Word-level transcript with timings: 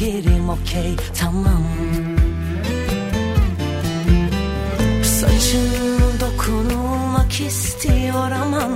Yerim 0.00 0.48
okey 0.48 0.96
tamam. 1.20 1.64
Saçın 5.04 5.70
dokunulmak 6.20 7.40
istiyor 7.40 8.30
aman. 8.30 8.72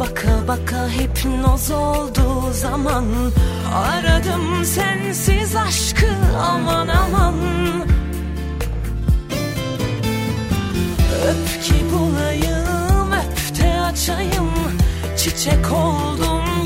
Baka 0.00 0.48
baka 0.48 0.88
hipnoz 0.88 1.70
olduğu 1.70 2.52
zaman. 2.52 3.04
Aradım 3.74 4.64
sensiz 4.64 5.56
aşkı 5.56 6.10
aman 6.48 6.88
aman. 6.88 7.34
Öp 11.28 11.62
ki 11.64 11.74
bulayım 11.92 13.12
öp 13.12 13.58
de 13.58 13.80
açayım. 13.80 14.50
Çiçek 15.16 15.72
oldum 15.72 16.63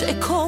Çiçek 0.00 0.30
oldum 0.30 0.39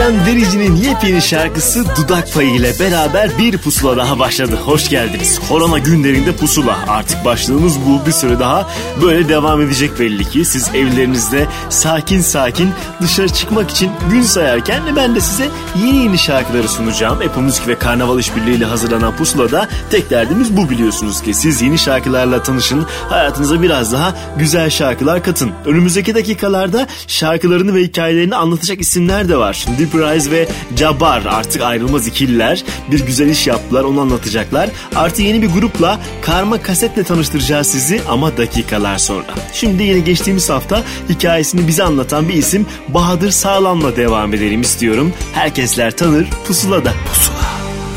İrem 0.00 0.26
Derici'nin 0.26 0.76
yepyeni 0.76 1.22
şarkısı 1.22 1.84
Dudak 1.96 2.34
Payı 2.34 2.54
ile 2.54 2.72
beraber 2.80 3.38
bir 3.38 3.58
pusula 3.58 3.96
daha 3.96 4.18
başladı. 4.18 4.58
Hoş 4.64 4.88
geldiniz. 4.88 5.40
Korona 5.48 5.78
günlerinde 5.78 6.36
pusula. 6.36 6.78
Artık 6.88 7.24
başlığımız 7.24 7.76
bu. 7.86 8.06
Bir 8.06 8.12
süre 8.12 8.38
daha 8.38 8.70
böyle 9.02 9.28
devam 9.28 9.60
edecek 9.62 10.00
belli 10.00 10.24
ki. 10.30 10.44
Siz 10.44 10.68
evlerinizde 10.74 11.46
sakin 11.68 12.20
sakin 12.20 12.70
dışarı 13.02 13.28
çıkmak 13.28 13.70
için 13.70 13.90
gün 14.10 14.22
sayarken 14.22 14.82
ben 14.96 15.14
de 15.14 15.20
size 15.20 15.48
yeni 15.84 15.96
yeni 15.96 16.18
şarkıları 16.18 16.68
sunacağım. 16.68 17.18
Apple 17.18 17.42
Müzik 17.42 17.68
ve 17.68 17.78
Karnaval 17.78 18.18
İşbirliği 18.18 18.56
ile 18.56 18.64
hazırlanan 18.64 19.16
pusulada 19.16 19.68
tek 19.90 20.10
derdimiz 20.10 20.56
bu 20.56 20.70
biliyorsunuz 20.70 21.22
ki. 21.22 21.34
Siz 21.34 21.62
yeni 21.62 21.78
şarkılarla 21.78 22.42
tanışın. 22.42 22.86
Hayatınıza 23.08 23.62
biraz 23.62 23.92
daha 23.92 24.14
güzel 24.38 24.70
şarkılar 24.70 25.22
katın. 25.22 25.50
Önümüzdeki 25.64 26.14
dakikalarda 26.14 26.86
şarkılarını 27.06 27.74
ve 27.74 27.82
hikayelerini 27.82 28.36
anlatacak 28.36 28.80
isimler 28.80 29.28
de 29.28 29.36
var. 29.36 29.66
Deep 29.78 29.89
Rise 29.94 30.30
ve 30.30 30.48
Jabbar 30.76 31.22
artık 31.24 31.62
ayrılmaz 31.62 32.06
ikililer. 32.06 32.64
Bir 32.90 33.06
güzel 33.06 33.28
iş 33.28 33.46
yaptılar 33.46 33.84
onu 33.84 34.00
anlatacaklar. 34.00 34.70
Artı 34.96 35.22
yeni 35.22 35.42
bir 35.42 35.50
grupla 35.50 36.00
karma 36.22 36.62
kasetle 36.62 37.04
tanıştıracağız 37.04 37.66
sizi 37.66 38.00
ama 38.08 38.36
dakikalar 38.36 38.98
sonra. 38.98 39.26
Şimdi 39.52 39.82
yine 39.82 40.00
geçtiğimiz 40.00 40.50
hafta 40.50 40.82
hikayesini 41.08 41.68
bize 41.68 41.82
anlatan 41.84 42.28
bir 42.28 42.34
isim 42.34 42.66
Bahadır 42.88 43.30
Sağlam'la 43.30 43.96
devam 43.96 44.34
edelim 44.34 44.60
istiyorum. 44.60 45.12
Herkesler 45.32 45.96
tanır 45.96 46.26
Pusula'da. 46.46 46.92
Pusula. 47.06 47.50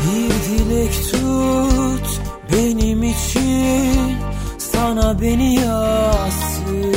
Bir 0.04 0.58
dilek 0.58 0.92
tut 1.10 2.20
benim 2.52 3.02
için 3.02 4.16
sana 4.58 5.20
beni 5.20 5.54
yazsın 5.54 6.94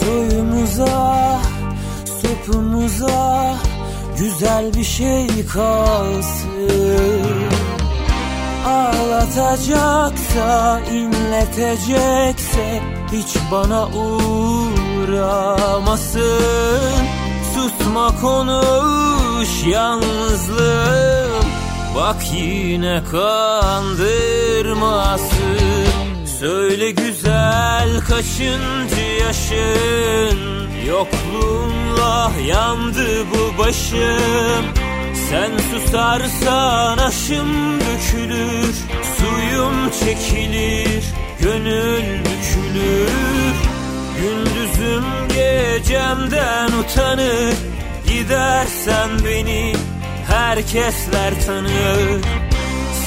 Soyumuza 0.00 1.40
sopumuza 2.48 3.54
güzel 4.18 4.74
bir 4.74 4.84
şey 4.84 5.46
kalsın. 5.46 6.68
Ağlatacaksa 8.66 10.80
inletecekse 10.92 12.82
hiç 13.12 13.36
bana 13.52 13.86
uğramasın. 13.86 15.42
Susma 17.54 18.20
konuş 18.20 19.66
yalnızlığım 19.66 21.44
Bak 21.96 22.16
yine 22.34 23.02
kandırmasın 23.12 26.07
Söyle 26.40 26.90
güzel 26.90 28.00
kaçıncı 28.08 29.00
yaşın. 29.20 30.38
Yokluğunla 30.86 32.32
yandı 32.46 33.06
bu 33.30 33.58
başım. 33.58 34.64
Sen 35.30 35.50
susarsan 35.72 36.98
aşım 36.98 37.80
dökülür 37.80 38.74
Suyum 39.18 39.90
çekilir 39.90 41.04
Gönül 41.40 42.18
bükülür. 42.18 43.10
Gündüzüm 44.20 45.04
gecemden 45.28 46.68
utanır. 46.72 47.54
Gidersen 48.06 49.10
beni 49.24 49.74
herkesler 50.28 51.34
tanır 51.46 52.37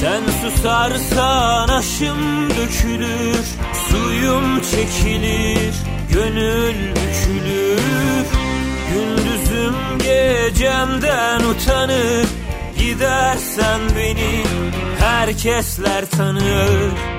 Sen 0.02 0.22
susarsan 0.42 1.68
aşım 1.68 2.50
dökülür 2.50 3.46
Suyum 3.90 4.62
çekilir 4.62 5.74
Gönül 6.14 6.76
bükülür. 6.90 8.26
Gündüzüm 8.94 9.76
gecemden 9.98 11.42
utanır 11.44 12.26
Gidersen 12.78 13.80
beni 13.98 14.44
herkesler 15.00 16.06
tanır 16.06 17.11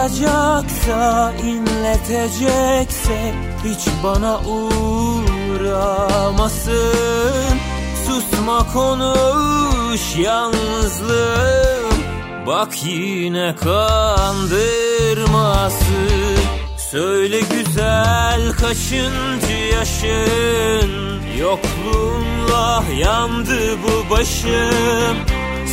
Ağlatacaksa, 0.00 1.32
inletecekse 1.44 3.34
hiç 3.64 3.88
bana 4.04 4.38
uğramasın. 4.38 5.98
Susma 8.06 8.72
konuş 8.72 10.16
yalnızlığım 10.16 11.90
Bak 12.46 12.84
yine 12.84 13.56
kandırmasın. 13.56 14.60
Söyle 16.90 17.40
güzel 17.40 18.52
kaçıncı 18.52 19.52
yaşın? 19.72 21.20
Yokluğunla 21.38 22.84
yandı 22.98 23.78
bu 23.82 24.10
başım. 24.10 25.16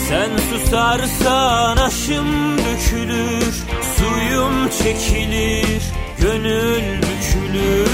Sen 0.09 0.29
susarsan 0.49 1.77
aşım 1.77 2.57
dökülür 2.57 3.63
Suyum 3.97 4.69
çekilir, 4.69 5.81
gönül 6.21 6.97
bükülür. 6.97 7.89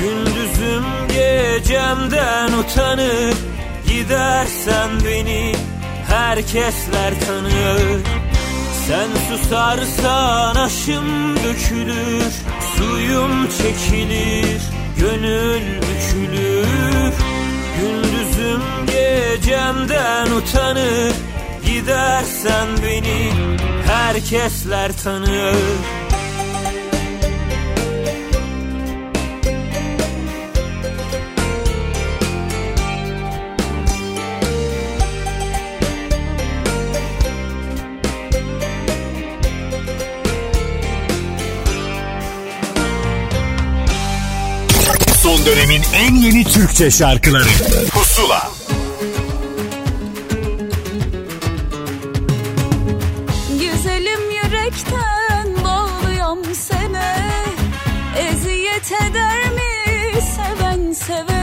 Gündüzüm 0.00 0.84
gecemden 1.08 2.52
utanır. 2.52 3.34
Gidersen 3.86 4.90
beni 5.04 5.54
herkesler 6.08 7.14
tanır. 7.26 8.00
Sen 8.86 9.08
susarsan 9.28 10.54
aşım 10.54 11.36
dökülür. 11.36 12.32
Suyum 12.76 13.48
çekilir, 13.48 14.60
gönül 15.00 15.62
bükülür. 15.82 17.12
Gündüzüm 17.80 18.62
gecemden 18.86 20.30
utanır 20.30 21.12
Gidersen 21.78 22.68
beni 22.82 23.32
herkesler 23.86 24.92
tanır 25.04 25.56
Son 45.22 45.46
dönemin 45.46 45.82
en 45.94 46.14
yeni 46.14 46.44
Türkçe 46.44 46.90
şarkıları. 46.90 47.48
Pusula 47.90 48.57
eder 58.86 59.50
mi? 59.56 60.20
Seven 60.20 60.92
sevene 60.92 61.37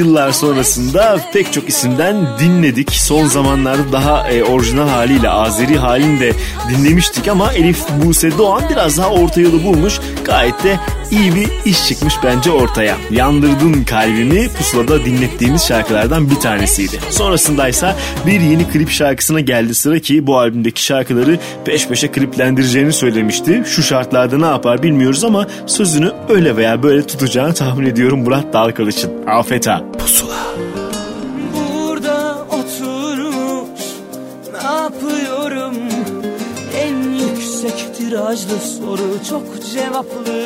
yıllar 0.00 0.32
sonrasında 0.32 1.20
pek 1.32 1.52
çok 1.52 1.68
isimden 1.68 2.16
dinledik. 2.38 2.92
Son 2.92 3.26
zamanlarda 3.26 3.92
daha 3.92 4.30
e, 4.30 4.44
orijinal 4.44 4.88
haliyle 4.88 5.30
Azeri 5.30 5.78
halini 5.78 6.20
de 6.20 6.32
dinlemiştik 6.70 7.28
ama 7.28 7.52
Elif 7.52 7.84
Buse 8.04 8.38
Doğan 8.38 8.62
biraz 8.70 8.98
daha 8.98 9.10
orta 9.10 9.40
yolu 9.40 9.64
bulmuş. 9.64 10.00
Gayet 10.24 10.64
de 10.64 10.80
iyi 11.10 11.34
bir 11.34 11.48
iş 11.64 11.88
çıkmış 11.88 12.14
bence 12.24 12.50
ortaya. 12.50 12.96
Yandırdın 13.10 13.84
kalbimi 13.84 14.48
pusulada 14.48 15.04
dinlettiğimiz 15.04 15.66
şarkılardan 15.66 16.30
bir 16.30 16.36
tanesiydi. 16.36 16.98
Sonrasındaysa 17.10 17.96
bir 18.26 18.40
yeni 18.40 18.68
klip 18.68 18.90
şarkısına 18.90 19.40
geldi 19.40 19.74
sıra 19.74 19.98
ki 19.98 20.26
bu 20.26 20.38
albümdeki 20.38 20.84
şarkıları 20.84 21.38
peş 21.64 21.88
peşe 21.88 22.08
kliplendireceğini 22.08 22.92
söylemişti. 22.92 23.62
Şu 23.66 23.82
şartlarda 23.82 24.38
ne 24.38 24.46
yapar 24.46 24.82
bilmiyoruz 24.82 25.24
ama 25.24 25.46
sözünü 25.66 26.12
öyle 26.28 26.56
veya 26.56 26.82
böyle 26.82 27.06
tutacağını 27.06 27.54
tahmin 27.54 27.86
ediyorum 27.86 28.22
Murat 28.22 28.52
Dalkılıç'ın. 28.52 29.10
Afet 29.26 29.68
çok 39.28 39.42
cevaplı 39.72 40.39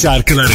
şarkıları 0.00 0.52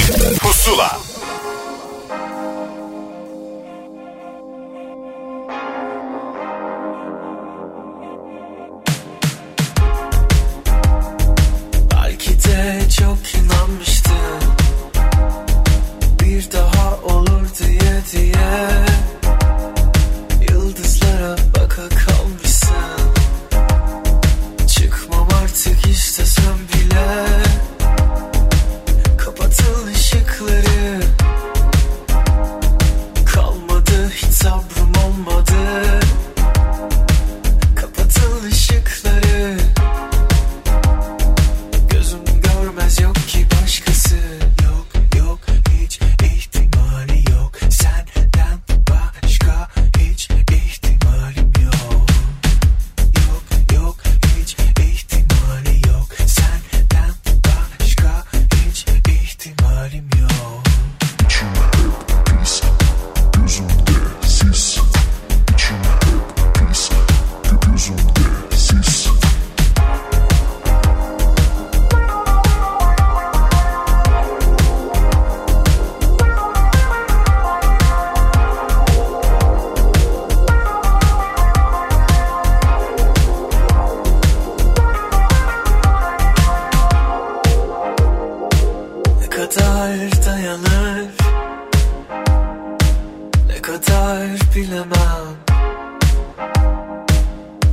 kadar 93.66 94.28
bilemem. 94.56 95.26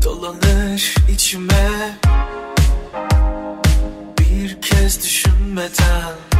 Dolanır 0.04 0.94
içime. 1.08 1.98
Bir 4.18 4.60
kez 4.60 5.04
düşünmeden 5.04 6.31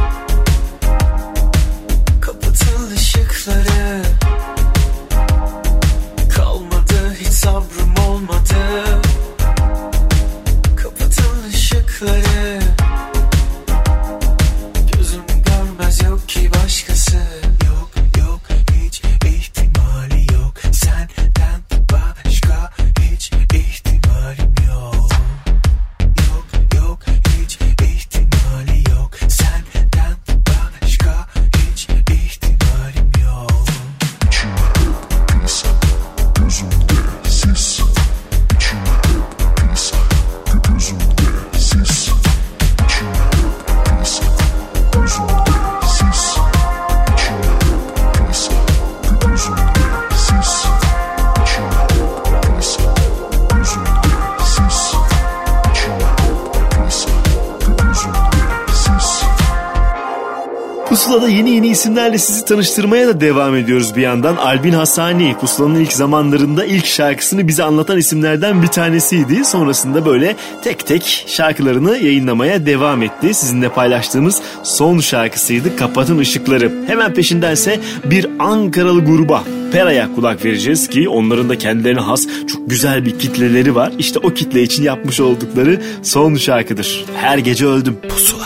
isimlerle 61.83 62.17
sizi 62.17 62.45
tanıştırmaya 62.45 63.07
da 63.07 63.21
devam 63.21 63.55
ediyoruz 63.55 63.95
bir 63.95 64.01
yandan. 64.01 64.35
Albin 64.35 64.71
Hasani 64.73 65.35
Pusula'nın 65.41 65.79
ilk 65.79 65.93
zamanlarında 65.93 66.65
ilk 66.65 66.85
şarkısını 66.85 67.47
bize 67.47 67.63
anlatan 67.63 67.97
isimlerden 67.97 68.61
bir 68.61 68.67
tanesiydi. 68.67 69.45
Sonrasında 69.45 70.05
böyle 70.05 70.35
tek 70.63 70.87
tek 70.87 71.25
şarkılarını 71.27 71.97
yayınlamaya 71.97 72.65
devam 72.65 73.03
etti. 73.03 73.33
Sizinle 73.33 73.69
paylaştığımız 73.69 74.41
son 74.63 74.99
şarkısıydı 74.99 75.75
Kapatın 75.75 76.19
Işıkları. 76.19 76.71
Hemen 76.87 77.13
peşindense 77.13 77.79
bir 78.05 78.27
Ankaralı 78.39 79.05
gruba 79.05 79.43
Pera'ya 79.71 80.15
kulak 80.15 80.45
vereceğiz 80.45 80.89
ki 80.89 81.09
onların 81.09 81.49
da 81.49 81.57
kendilerine 81.57 81.99
has 81.99 82.27
çok 82.47 82.69
güzel 82.69 83.05
bir 83.05 83.19
kitleleri 83.19 83.75
var. 83.75 83.91
İşte 83.99 84.19
o 84.19 84.33
kitle 84.33 84.61
için 84.63 84.83
yapmış 84.83 85.19
oldukları 85.19 85.81
son 86.03 86.35
şarkıdır. 86.35 87.05
Her 87.15 87.37
gece 87.37 87.65
öldüm. 87.65 87.97
Pusula. 88.09 88.42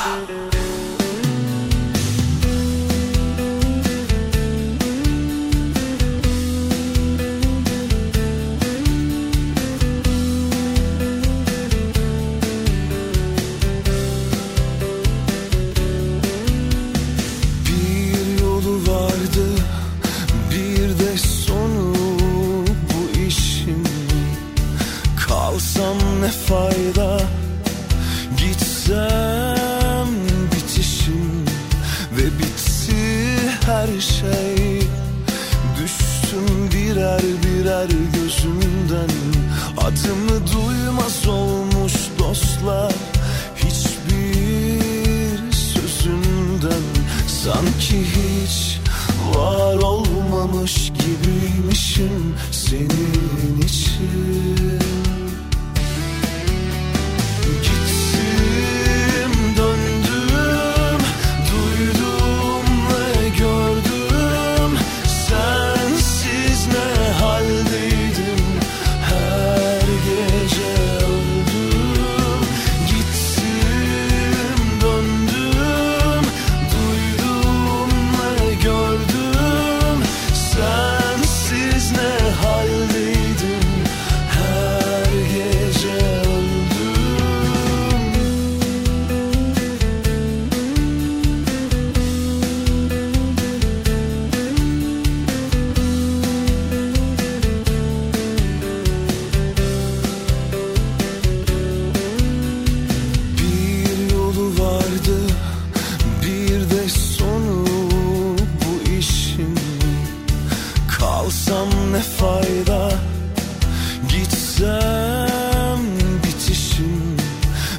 Gitsem 114.57 115.79
bitişim 116.23 117.17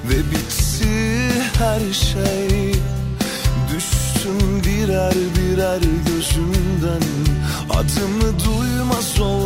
Ve 0.05 0.31
bitti 0.31 1.31
her 1.59 1.93
şey. 1.93 2.73
Düştüm 3.75 4.63
birer 4.65 5.15
birer 5.15 5.81
gözümden. 6.07 7.03
Adımı 7.71 8.39
duymaz 8.45 9.21
olmuş 9.21 9.38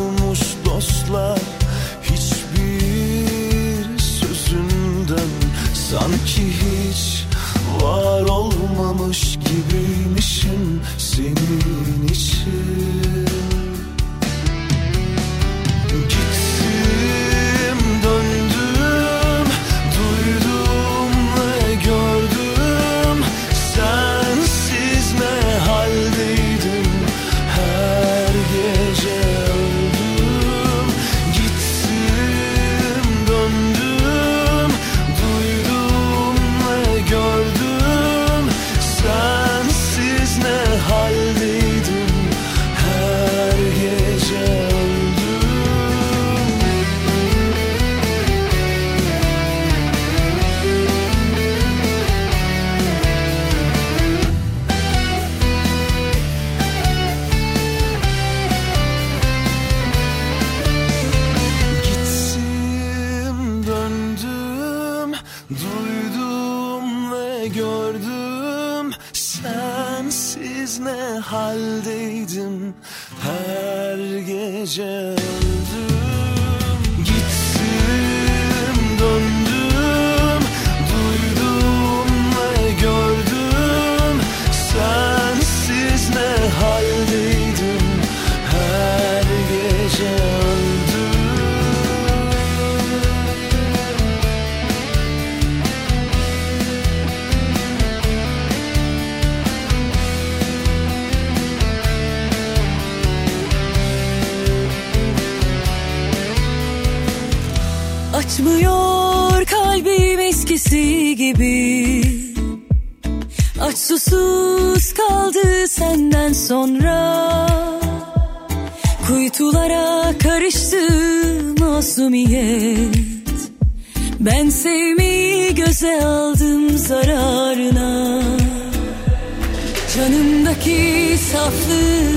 saflığı 131.33 132.12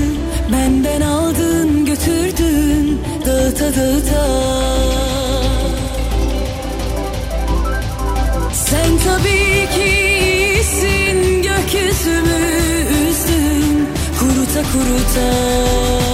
benden 0.52 1.00
aldın 1.00 1.84
götürdün 1.84 3.00
dağıta 3.26 3.64
dağıta. 3.64 4.26
Sen 8.52 8.90
tabii 9.04 9.68
ki 9.74 9.90
iyisin 9.90 11.42
gökyüzümü 11.42 12.46
kuruta 14.18 14.62
kuruta 14.72 16.05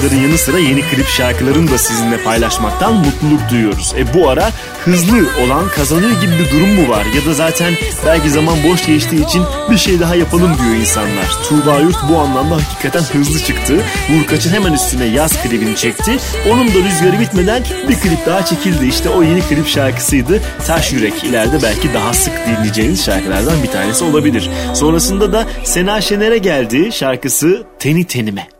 şarkıların 0.00 0.22
yanı 0.22 0.38
sıra 0.38 0.58
yeni 0.58 0.80
klip 0.80 1.08
şarkılarını 1.08 1.70
da 1.70 1.78
sizinle 1.78 2.22
paylaşmaktan 2.22 2.94
mutluluk 2.94 3.50
duyuyoruz. 3.50 3.94
E 3.98 4.14
bu 4.14 4.28
ara 4.28 4.50
hızlı 4.84 5.28
olan 5.44 5.68
kazanıyor 5.68 6.20
gibi 6.20 6.32
bir 6.32 6.50
durum 6.50 6.74
mu 6.74 6.88
var? 6.88 7.04
Ya 7.04 7.26
da 7.26 7.34
zaten 7.34 7.74
belki 8.06 8.30
zaman 8.30 8.56
boş 8.68 8.86
geçtiği 8.86 9.24
için 9.24 9.42
bir 9.70 9.76
şey 9.76 10.00
daha 10.00 10.14
yapalım 10.14 10.58
diyor 10.58 10.74
insanlar. 10.74 11.38
Tuğba 11.48 11.80
Yurt 11.80 11.96
bu 12.08 12.18
anlamda 12.18 12.54
hakikaten 12.54 13.02
hızlı 13.02 13.40
çıktı. 13.40 13.74
Vurkaç'ın 14.10 14.50
hemen 14.50 14.72
üstüne 14.72 15.04
yaz 15.04 15.42
klibini 15.42 15.76
çekti. 15.76 16.18
Onun 16.50 16.68
da 16.68 16.78
rüzgarı 16.88 17.20
bitmeden 17.20 17.62
bir 17.88 17.94
klip 17.94 18.26
daha 18.26 18.44
çekildi. 18.44 18.86
İşte 18.86 19.08
o 19.08 19.22
yeni 19.22 19.40
klip 19.40 19.68
şarkısıydı. 19.68 20.40
Taş 20.66 20.92
Yürek 20.92 21.24
ileride 21.24 21.62
belki 21.62 21.94
daha 21.94 22.14
sık 22.14 22.32
dinleyeceğiniz 22.46 23.04
şarkılardan 23.04 23.62
bir 23.62 23.70
tanesi 23.70 24.04
olabilir. 24.04 24.50
Sonrasında 24.74 25.32
da 25.32 25.46
Sena 25.64 26.00
Şener'e 26.00 26.38
geldi 26.38 26.92
şarkısı 26.92 27.66
Teni 27.78 28.04
Tenime. 28.04 28.59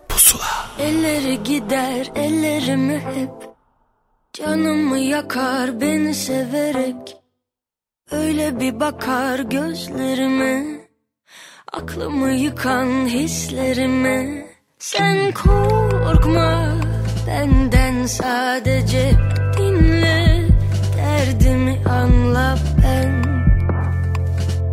Bakar 8.92 9.38
gözlerime 9.38 10.64
Aklımı 11.72 12.30
yıkan 12.32 13.06
hislerime. 13.06 14.46
Sen 14.78 15.32
korkma 15.32 16.74
benden 17.26 18.06
sadece 18.06 19.12
dinle. 19.58 20.48
Derdimi 20.96 21.78
anla 21.88 22.58
ben. 22.82 23.24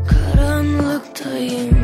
Karanlıktayım. 0.08 1.78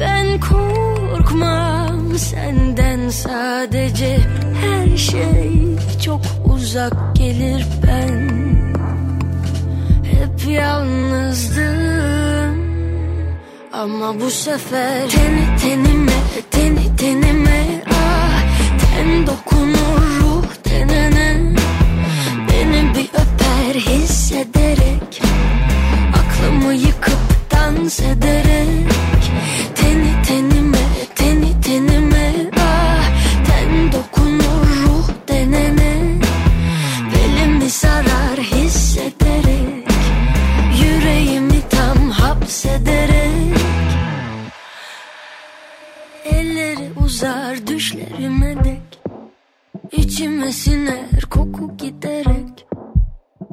Ben 0.00 0.40
korkmam 0.40 2.18
senden 2.18 3.08
sadece 3.08 4.18
Her 4.60 4.96
şey 4.96 5.50
çok 6.04 6.20
uzak 6.54 7.16
gelir 7.16 7.79
Ama 14.10 14.20
bu 14.20 14.30
sefer. 14.30 15.08
Teni 15.10 15.56
tenime, 15.62 16.12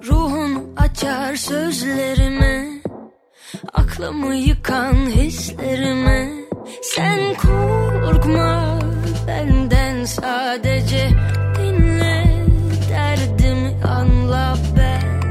Ruhunu 0.08 0.64
açar 0.78 1.36
sözlerime 1.36 2.68
Aklımı 3.74 4.36
yıkan 4.36 4.94
hislerime. 4.94 6.30
Sen 6.82 7.20
korkma 7.34 8.80
benden 9.28 10.06
sadece 10.06 11.10
Dinle 11.58 12.46
derdimi 12.90 13.86
anla 13.86 14.58
ben. 14.78 15.22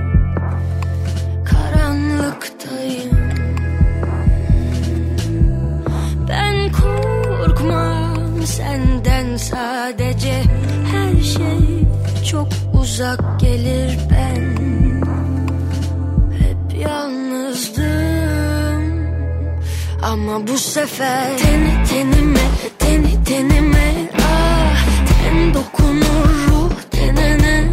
Karanlıktayım. 1.44 3.16
Ben 6.28 6.72
korkmam 6.72 8.42
senden 8.46 9.36
sadece 9.36 10.42
Her 10.92 11.22
şey 11.22 11.86
çok 12.30 12.48
uzak 12.74 13.40
gelir 13.40 14.05
ama 20.16 20.46
bu 20.46 20.58
sefer 20.58 21.38
Teni 21.38 21.84
tenime, 21.90 22.46
teni 22.78 23.24
tenime 23.24 24.10
ah 24.22 24.86
Ten 25.08 25.54
dokunur 25.54 26.28
ruh 26.48 26.72
tenene. 26.90 27.64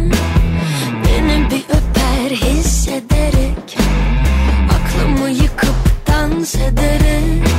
Beni 1.04 1.50
bir 1.50 1.64
öper 1.68 2.30
hissederek 2.36 3.78
Aklımı 4.74 5.30
yıkıp 5.30 6.06
dans 6.06 6.54
ederek. 6.54 7.53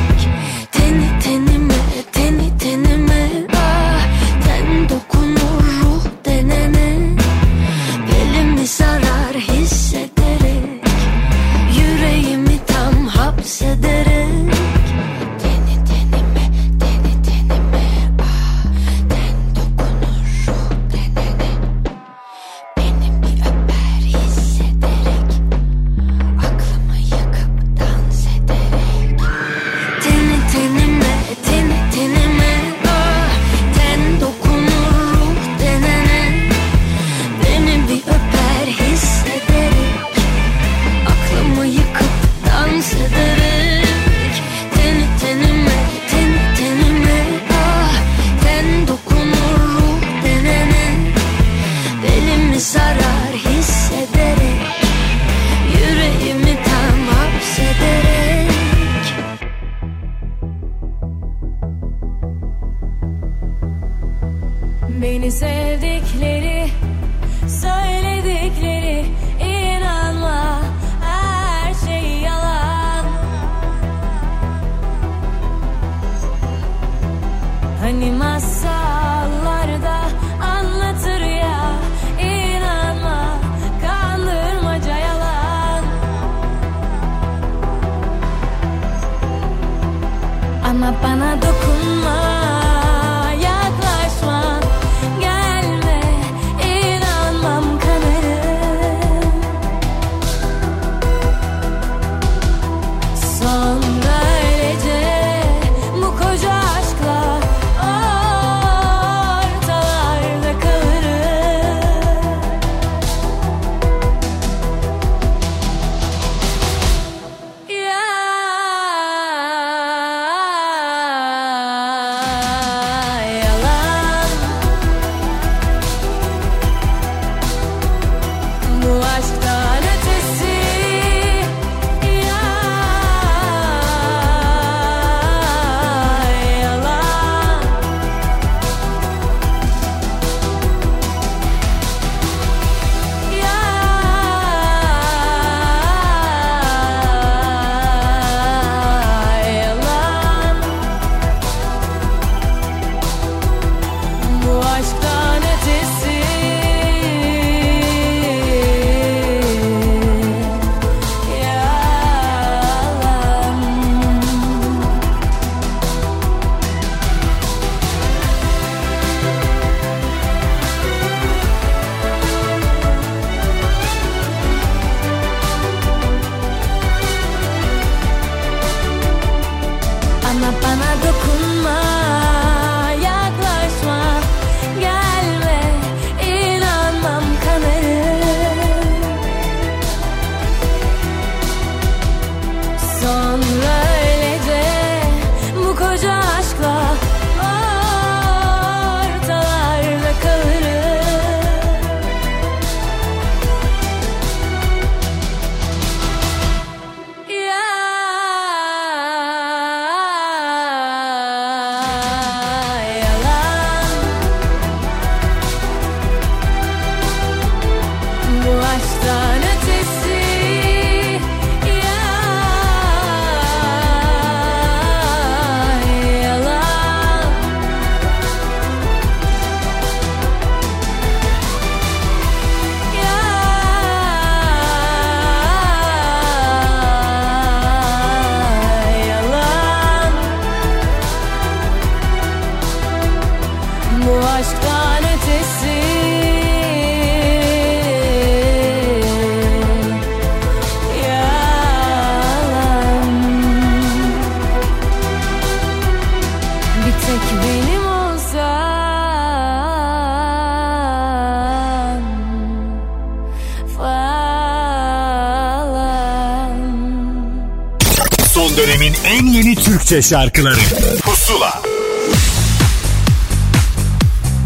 Türkçe 269.95 270.10
şarkıları 270.10 270.60
Pusula 271.01 271.62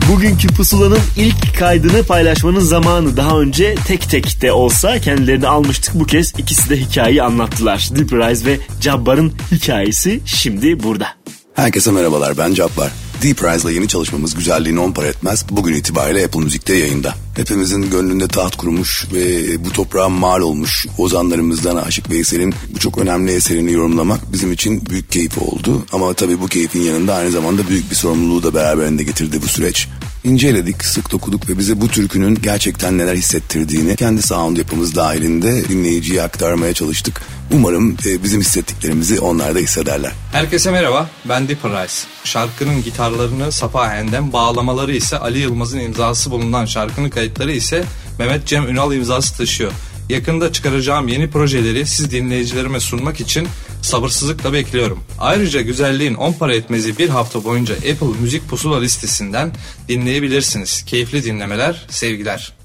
Bugünkü 0.10 0.48
pusulanın 0.48 1.00
ilk 1.18 1.60
kaydını 1.60 2.04
paylaşmanın 2.04 2.60
zamanı 2.60 3.18
daha 3.18 3.40
önce 3.40 3.76
tek 3.88 4.10
tek 4.10 4.42
de 4.42 4.52
olsa 4.52 5.00
kendilerini 5.00 5.48
almıştık. 5.48 5.96
Bu 5.96 6.06
kez 6.06 6.34
ikisi 6.38 6.70
de 6.70 6.78
hikayeyi 6.78 7.24
anlattılar. 7.24 7.90
Deep 7.96 8.14
Rise 8.14 8.46
ve 8.46 8.60
Cabbar'ın 8.82 9.34
hikayesi 9.52 10.20
şimdi 10.26 10.84
burada. 10.84 11.08
Herkese 11.54 11.92
merhabalar 11.92 12.38
ben 12.38 12.54
Cabbar. 12.54 12.92
Deep 13.24 13.44
Rise'la 13.44 13.72
yeni 13.72 13.88
çalışmamız 13.88 14.36
güzelliğini 14.36 14.80
on 14.80 14.92
par 14.92 15.04
etmez. 15.04 15.46
Bugün 15.50 15.74
itibariyle 15.74 16.26
Apple 16.26 16.40
Müzik'te 16.40 16.76
yayında. 16.76 17.14
Hepimizin 17.40 17.90
gönlünde 17.90 18.28
taht 18.28 18.56
kurmuş 18.56 19.08
ve 19.14 19.66
bu 19.66 19.72
toprağa 19.72 20.10
mal 20.10 20.42
olmuş 20.42 20.88
ozanlarımızdan 20.98 21.76
Aşık 21.76 22.10
Veysel'in 22.10 22.54
bu 22.76 22.80
çok 22.80 22.98
önemli 22.98 23.32
eserini 23.32 23.72
yorumlamak 23.72 24.34
bizim 24.34 24.52
için 24.52 24.86
büyük 24.86 25.12
keyif 25.12 25.38
oldu. 25.38 25.86
Ama 25.92 26.14
tabii 26.14 26.42
bu 26.42 26.48
keyfin 26.48 26.82
yanında 26.82 27.16
aynı 27.16 27.32
zamanda 27.32 27.68
büyük 27.70 27.92
bir 27.92 27.96
sorumluluğu 27.96 28.44
da 28.44 28.54
beraberinde 28.54 29.04
getirdi 29.04 29.42
bu 29.42 29.48
süreç. 29.48 29.88
İnceledik, 30.24 30.86
sık 30.86 31.12
dokuduk 31.12 31.50
ve 31.50 31.58
bize 31.58 31.82
bu 31.82 31.88
türkünün 31.88 32.36
gerçekten 32.36 32.98
neler 32.98 33.16
hissettirdiğini 33.16 33.96
kendi 33.96 34.22
sound 34.22 34.58
yapımız 34.58 34.96
dahilinde 34.96 35.70
dinleyiciye 35.70 36.22
aktarmaya 36.22 36.74
çalıştık. 36.74 37.22
Umarım 37.52 37.98
e, 38.06 38.24
bizim 38.24 38.42
hissettiklerimizi 38.42 39.20
onlar 39.20 39.56
da 39.56 39.60
hissederler. 39.60 40.12
Herkese 40.32 40.72
merhaba, 40.72 41.10
ben 41.26 41.48
Dipper 41.48 41.72
Rice. 41.72 41.94
Şarkının 42.24 42.84
gitarlarını 42.84 43.52
Safa 43.52 43.96
Enden, 43.96 44.34
bağlamaları 44.34 44.96
ise 44.96 45.18
Ali 45.18 45.40
Yılmaz'ın 45.40 45.80
imzası 45.80 46.32
bulunan 46.32 46.66
şarkının 46.66 47.10
kayıtları 47.10 47.52
ise 47.52 47.84
Mehmet 48.20 48.46
Cem 48.46 48.68
Ünal 48.68 48.94
imzası 48.94 49.38
taşıyor. 49.38 49.72
Yakında 50.10 50.54
çıkaracağım 50.54 51.08
yeni 51.08 51.30
projeleri 51.30 51.86
siz 51.86 52.12
dinleyicilerime 52.12 52.80
sunmak 52.80 53.20
için 53.20 53.48
sabırsızlıkla 53.82 54.54
bekliyorum. 54.54 55.00
Ayrıca 55.20 55.62
güzelliğin 55.62 56.16
10 56.16 56.34
para 56.34 56.56
etmezi 56.56 56.98
bir 56.98 57.10
hafta 57.10 57.44
boyunca 57.44 57.76
Apple 57.76 58.22
Müzik 58.22 58.50
Pusula 58.50 58.80
listesinden 58.80 59.52
dinleyebilirsiniz. 59.88 60.84
Keyifli 60.86 61.24
dinlemeler, 61.24 61.86
sevgiler. 61.90 62.59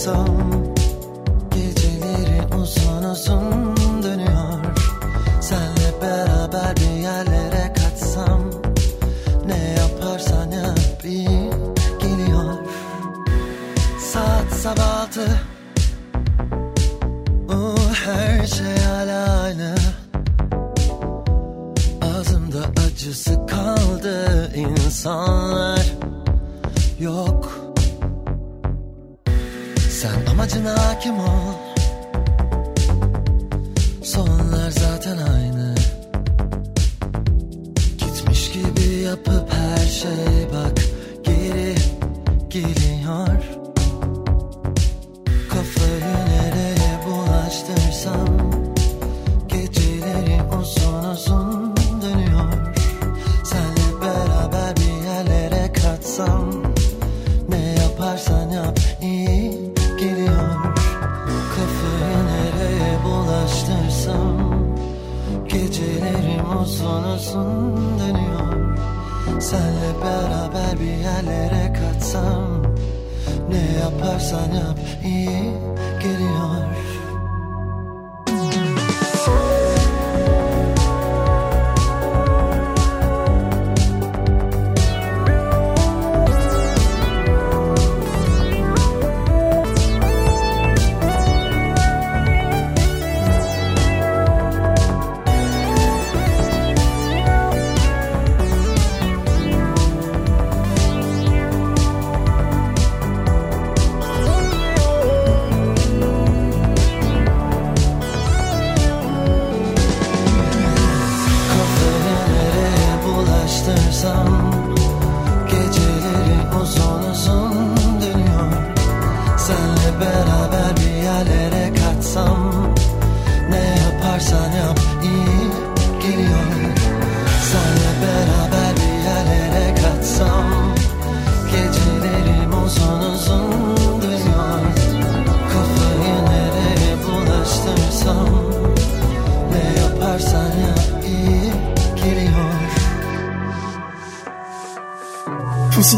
some 0.00 0.49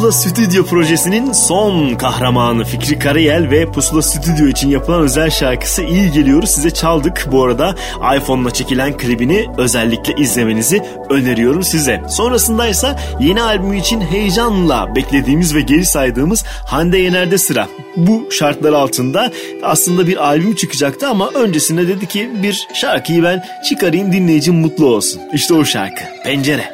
Pusula 0.02 0.30
Stüdyo 0.30 0.64
projesinin 0.64 1.32
son 1.32 1.94
kahramanı 1.94 2.64
Fikri 2.64 2.98
Karayel 2.98 3.50
ve 3.50 3.66
Pusula 3.66 4.02
Stüdyo 4.02 4.46
için 4.46 4.68
yapılan 4.68 5.02
özel 5.02 5.30
şarkısı 5.30 5.82
İyi 5.82 6.12
Geliyoruz 6.12 6.50
size 6.50 6.70
çaldık. 6.70 7.26
Bu 7.32 7.44
arada 7.44 7.74
iPhone'la 8.16 8.50
çekilen 8.50 8.96
klibini 8.96 9.46
özellikle 9.58 10.22
izlemenizi 10.22 10.82
öneriyorum 11.10 11.62
size. 11.62 12.02
Sonrasında 12.08 12.68
ise 12.68 12.96
yeni 13.20 13.42
albümü 13.42 13.78
için 13.78 14.00
heyecanla 14.00 14.96
beklediğimiz 14.96 15.54
ve 15.54 15.60
geri 15.60 15.84
saydığımız 15.84 16.44
Hande 16.66 16.98
Yener'de 16.98 17.38
sıra. 17.38 17.68
Bu 17.96 18.28
şartlar 18.30 18.72
altında 18.72 19.32
aslında 19.62 20.06
bir 20.06 20.16
albüm 20.16 20.54
çıkacaktı 20.54 21.08
ama 21.08 21.30
öncesinde 21.30 21.88
dedi 21.88 22.06
ki 22.06 22.30
bir 22.42 22.68
şarkıyı 22.74 23.22
ben 23.22 23.44
çıkarayım 23.68 24.12
dinleyicim 24.12 24.54
mutlu 24.54 24.86
olsun. 24.86 25.20
İşte 25.32 25.54
o 25.54 25.64
şarkı 25.64 26.02
Pencere. 26.24 26.71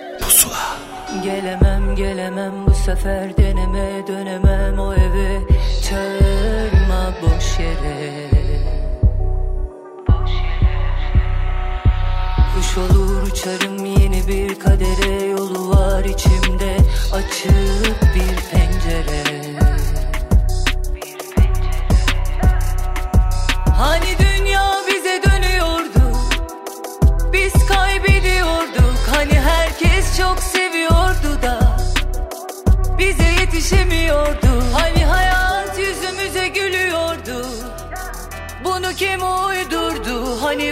şofördü 2.89 3.48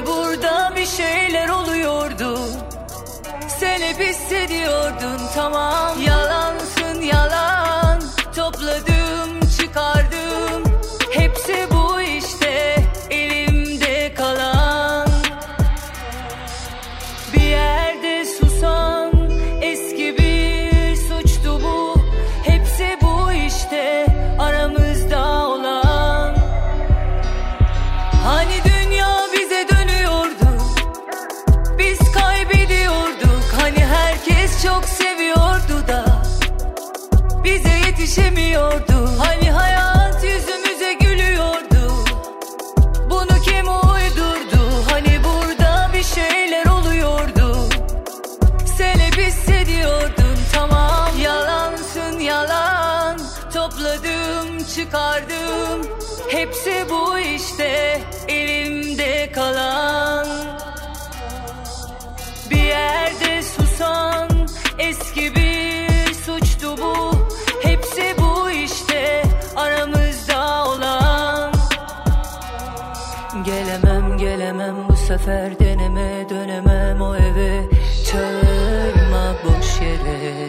Burada 0.07 0.73
bir 0.77 0.87
şeyler 0.87 1.49
oluyordu. 1.49 2.39
Sen 3.49 3.81
hep 3.81 4.01
hissediyordun 4.01 5.21
tamam. 5.35 6.03
Yalan 6.07 6.36
sefer 75.19 75.59
deneme 75.59 76.27
dönemem 76.31 77.01
o 77.01 77.17
eve 77.17 77.65
Çağırma 78.07 79.35
boş 79.45 79.81
yere. 79.81 80.49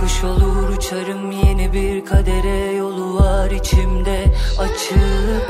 Kuş 0.00 0.24
olur 0.24 0.68
uçarım 0.68 1.30
yeni 1.30 1.72
bir 1.72 2.04
kadere. 2.04 2.72
Yolu 2.72 3.18
var 3.18 3.50
içimde 3.50 4.24
açıp 4.58 5.49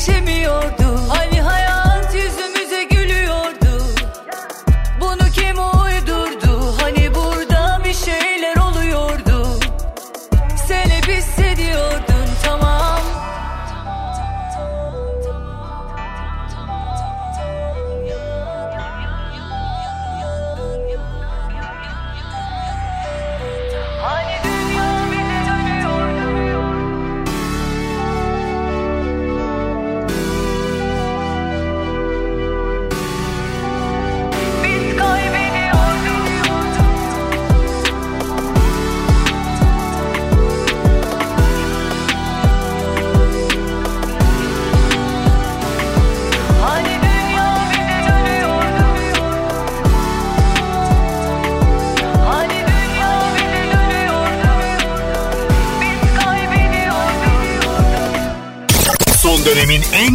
yetişemiyordu 0.00 1.00
Hani 1.08 1.39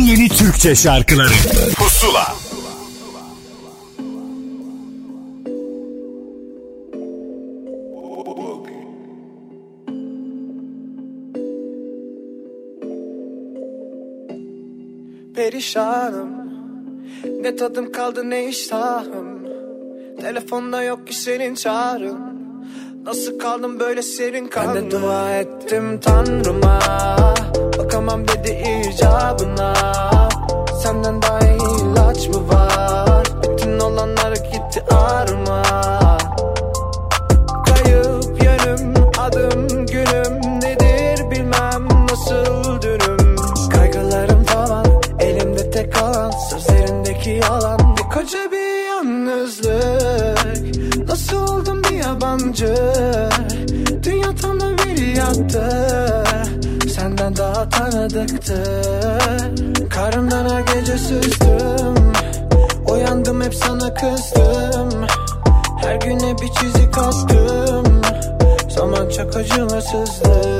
yeni 0.06 0.30
Türkçe 0.30 0.76
şarkıları. 0.76 1.34
Pusula. 1.76 2.36
Perişanım. 15.36 16.30
Ne 17.42 17.56
tadım 17.56 17.92
kaldı 17.92 18.30
ne 18.30 18.50
iştahım. 18.50 19.46
Telefonda 20.22 20.84
yok 20.84 21.08
ki 21.08 21.16
senin 21.16 21.56
çağrın 21.56 22.45
Nasıl 23.06 23.40
kaldım 23.40 23.80
böyle 23.80 24.02
serin 24.02 24.48
kanlı 24.48 24.76
Ben 24.76 24.92
de 24.92 24.92
dua 24.92 25.32
ettim 25.32 26.00
tanrıma. 26.00 26.80
Bakamam 27.78 28.28
dedi 28.28 28.64
icabına. 28.90 29.74
Senden 30.84 31.22
daha 31.22 31.40
iyi 31.40 31.92
ilaç 31.92 32.28
mı 32.28 32.48
var? 32.48 33.24
Bütün 33.44 33.80
olanlar 33.80 34.32
gitti 34.32 34.84
ağrıma 34.96 35.64
Kayıp 37.66 38.44
yönüm 38.44 38.94
adım 39.20 39.86
günüm 39.86 40.62
Nedir 40.62 41.32
bilmem. 41.32 41.88
Nasıl 42.12 42.82
dünüm 42.82 43.36
Kaygılarım 43.70 44.44
tavan 44.44 44.86
elimde 45.20 45.72
tek 45.72 45.94
kalan. 45.94 46.32
Sözlerindeki 46.32 47.30
yalan. 47.30 47.98
Bir 47.98 48.16
koca 48.16 48.52
bir 48.52 48.88
yalnızlık 48.88 50.75
yabancı 52.36 52.76
Dünya 54.04 54.36
tam 54.42 54.60
da 54.60 54.78
bir 54.78 55.16
yattı. 55.16 56.24
Senden 56.90 57.36
daha 57.36 57.70
tanıdıktı. 57.70 58.64
Karımdan 59.90 60.50
her 60.50 60.60
gece 60.60 60.98
süzdüm. 60.98 62.14
Uyandım 62.88 63.42
hep 63.42 63.56
sana 63.56 63.94
kızdım. 63.94 65.06
Her 65.82 65.96
güne 65.96 66.36
bir 66.42 66.48
çizik 66.48 66.98
attım. 66.98 68.02
Zaman 68.70 69.10
çok 69.10 69.36
acımasızdı. 69.36 70.56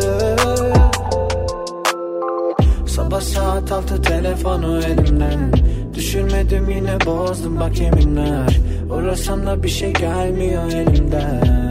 Sabah 2.88 3.22
saat 3.22 3.72
altı 3.72 4.02
telefonu 4.02 4.78
elimden. 4.78 5.54
Düşürmedim 5.94 6.70
yine 6.70 7.06
bozdum 7.06 7.60
bak 7.60 7.80
yeminler. 7.80 8.60
Uğrasam 8.90 9.46
da 9.46 9.64
bir 9.64 9.70
şey 9.70 9.94
gelmiyor 9.94 10.72
elimden 10.72 11.65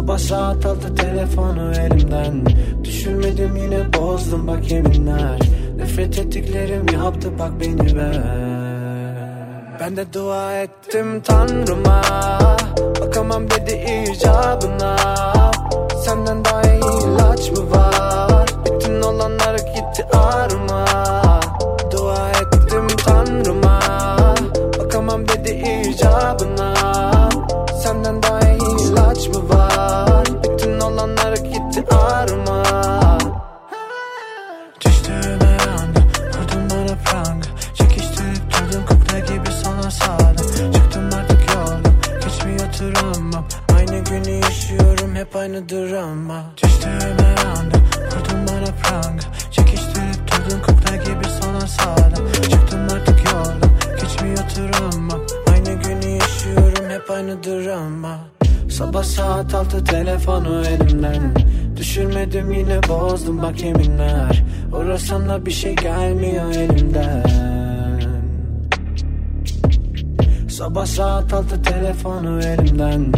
Sabah 0.00 0.18
saat 0.18 0.66
altı 0.66 0.94
telefonu 0.94 1.72
elimden. 1.72 2.46
Düşürmedim 2.84 3.56
yine 3.56 3.92
bozdum 3.92 4.46
bak 4.46 4.70
yeminler 4.70 5.38
Nefret 5.76 6.18
ettiklerim 6.18 6.86
yaptı 6.88 7.38
bak 7.38 7.50
beni 7.60 7.96
ver. 7.96 8.22
Ben 9.80 9.96
de 9.96 10.12
dua 10.12 10.56
ettim 10.56 11.20
tanrıma. 11.20 12.02
Bakamam 13.00 13.50
dedi 13.50 14.04
icabına. 14.12 14.96
Senden 16.04 16.44
daha 16.44 16.62
iyi 16.62 17.04
ilaç 17.04 17.50
mı 17.50 17.70
var? 17.70 18.48
Bütün 18.66 19.02
olanlar 19.02 19.54
gitti 19.54 20.06
ağrıma 20.12 20.89
aynı 45.40 45.68
drama 45.68 46.44
Düştüğüme 46.62 47.34
yandım 47.44 47.82
Vurdun 48.06 48.46
bana 48.48 48.74
pranga. 48.82 49.24
Çekiştirip 49.50 50.30
durdun 50.30 50.60
kukla 50.66 50.96
gibi 50.96 51.24
sana 51.40 51.60
sağdım 51.60 52.32
Çıktım 52.50 52.80
artık 52.94 53.24
yoldan 53.24 53.70
Geçmiyor 54.00 54.36
travmam 54.36 55.20
Aynı 55.52 55.82
günü 55.82 56.10
yaşıyorum 56.10 56.90
hep 56.90 57.10
aynı 57.10 57.42
drama 57.42 58.18
Sabah 58.70 59.02
saat 59.02 59.54
altı 59.54 59.84
telefonu 59.84 60.62
elimden. 60.66 61.34
Düşürmedim 61.76 62.52
yine 62.52 62.82
bozdum 62.88 63.42
bak 63.42 63.62
yeminler. 63.62 64.44
Uğrasam 64.72 65.28
da 65.28 65.46
bir 65.46 65.50
şey 65.50 65.76
gelmiyor 65.76 66.54
elimden. 66.54 67.24
Sabah 70.48 70.86
saat 70.86 71.32
altı 71.34 71.62
telefonu 71.62 72.40
elimden 72.42 73.12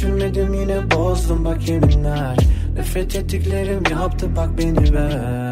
Düşürmedim 0.00 0.54
yine 0.54 0.90
bozdum 0.90 1.44
bak 1.44 1.68
yeminler. 1.68 2.36
Nefret 2.76 3.16
ettiklerim 3.16 3.82
yaptı 3.90 4.36
bak 4.36 4.58
beni 4.58 4.94
ben 4.94 5.49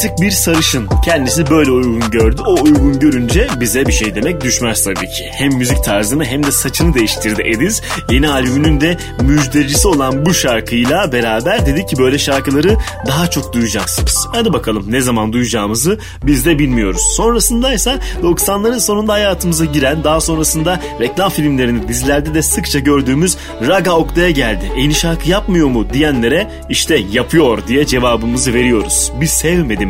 artık 0.00 0.20
bir 0.20 0.30
sarışın. 0.30 0.88
Kendisi 1.04 1.50
böyle 1.50 1.70
uygun 1.70 2.10
gördü. 2.10 2.42
O 2.46 2.54
uygun 2.62 2.98
görünce 2.98 3.48
bize 3.60 3.86
bir 3.86 3.92
şey 3.92 4.14
demek 4.14 4.44
düşmez 4.44 4.84
tabii 4.84 5.08
ki. 5.10 5.30
Hem 5.32 5.52
müzik 5.52 5.84
tarzını 5.84 6.24
hem 6.24 6.42
de 6.42 6.52
saçını 6.52 6.94
değiştirdi 6.94 7.42
Ediz. 7.42 7.82
Yeni 8.10 8.28
albümünün 8.28 8.80
de 8.80 8.96
müjdecisi 9.22 9.88
olan 9.88 10.26
bu 10.26 10.34
şarkıyla 10.34 11.12
beraber 11.12 11.66
dedi 11.66 11.86
ki 11.86 11.98
böyle 11.98 12.18
şarkıları 12.18 12.76
daha 13.06 13.30
çok 13.30 13.52
duyacaksınız. 13.52 14.26
Hadi 14.32 14.52
bakalım 14.52 14.84
ne 14.88 15.00
zaman 15.00 15.32
duyacağımızı 15.32 15.98
biz 16.22 16.46
de 16.46 16.58
bilmiyoruz. 16.58 17.02
Sonrasında 17.16 17.74
ise 17.74 17.98
90'ların 18.22 18.80
sonunda 18.80 19.12
hayatımıza 19.12 19.64
giren 19.64 20.04
daha 20.04 20.20
sonrasında 20.20 20.80
reklam 21.00 21.30
filmlerinde 21.30 21.88
dizilerde 21.88 22.34
de 22.34 22.42
sıkça 22.42 22.78
gördüğümüz 22.78 23.36
Raga 23.68 23.92
Oktay'a 23.92 24.30
geldi. 24.30 24.72
Yeni 24.76 24.94
şarkı 24.94 25.30
yapmıyor 25.30 25.68
mu 25.68 25.86
diyenlere 25.92 26.50
işte 26.68 26.96
yapıyor 27.12 27.66
diye 27.68 27.86
cevabımızı 27.86 28.54
veriyoruz. 28.54 29.12
Bir 29.20 29.26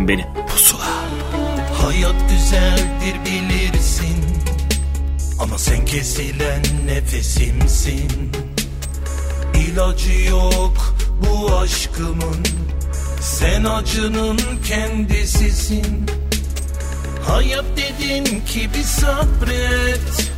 sevmedin 0.00 0.08
beni. 0.08 0.26
Pusula. 0.48 0.86
Hayat 1.82 2.14
güzeldir 2.30 3.24
bilirsin. 3.24 4.24
Ama 5.38 5.58
sen 5.58 5.84
kesilen 5.84 6.62
nefesimsin. 6.86 8.32
İlacı 9.54 10.12
yok 10.12 10.94
bu 11.22 11.56
aşkımın. 11.56 12.46
Sen 13.20 13.64
acının 13.64 14.38
kendisisin. 14.68 16.06
Hayat 17.26 17.64
dedin 17.76 18.24
ki 18.24 18.70
bir 18.74 18.82
sabret. 18.82 20.32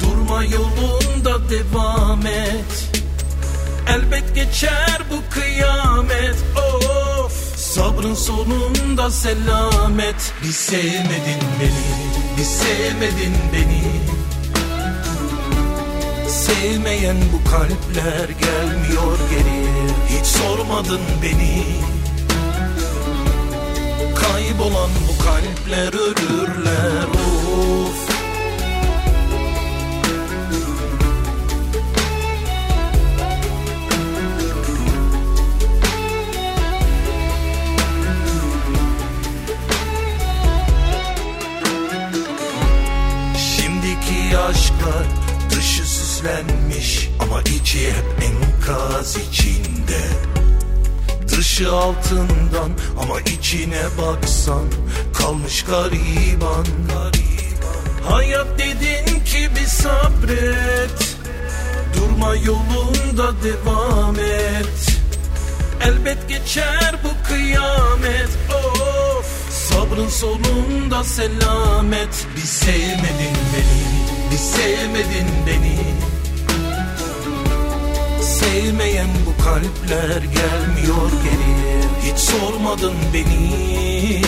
Durma 0.00 0.44
yolunda 0.44 1.50
devam 1.50 2.26
et. 2.26 2.90
Elbet 3.88 4.34
geçer 4.34 4.98
bu 5.10 5.34
kıyamet. 5.34 6.36
Of 6.56 7.07
Sabrın 7.78 8.14
sonunda 8.14 9.10
selamet. 9.10 10.34
Bir 10.42 10.52
sevmedin 10.52 11.42
beni 11.60 12.38
Bir 12.38 12.44
sevmedin 12.44 13.34
beni. 13.52 13.82
Sevmeyen 16.28 17.16
bu 17.32 17.50
kalpler 17.50 18.28
gelmiyor 18.28 19.18
geri. 19.30 19.68
Hiç 20.08 20.26
sormadın 20.26 21.00
beni. 21.22 21.64
Kaybolan 24.14 24.90
bu 25.08 25.24
kalpler 25.24 25.88
ölürler 25.88 27.17
Dışı 51.58 51.72
altından 51.72 52.70
ama 53.00 53.20
içine 53.20 53.82
baksan 54.02 54.64
kalmış 55.14 55.64
gariban. 55.64 56.66
Hayat 58.04 58.46
dedin 58.58 59.24
ki 59.24 59.48
bir 59.56 59.66
sabret 59.66 61.16
Durma 61.94 62.34
yolunda 62.34 63.32
devam 63.42 64.14
et. 64.18 65.00
Elbet 65.82 66.28
geçer 66.28 66.94
bu 67.04 67.28
kıyamet 67.28 68.30
Of! 68.48 69.26
Sabrın 69.50 70.08
sonunda 70.08 71.04
selamet. 71.04 72.26
Bir 72.36 72.46
sevmedin 72.46 73.36
beni 73.52 74.32
Bir 74.32 74.38
sevmedin 74.38 75.28
beni 75.46 75.97
Sevmeyen 78.38 79.08
bu 79.26 79.44
kalpler 79.44 80.22
gelmiyor 80.22 81.10
geri. 81.24 81.82
Hiç 82.02 82.18
sormadın 82.18 82.94
beni. 83.14 84.22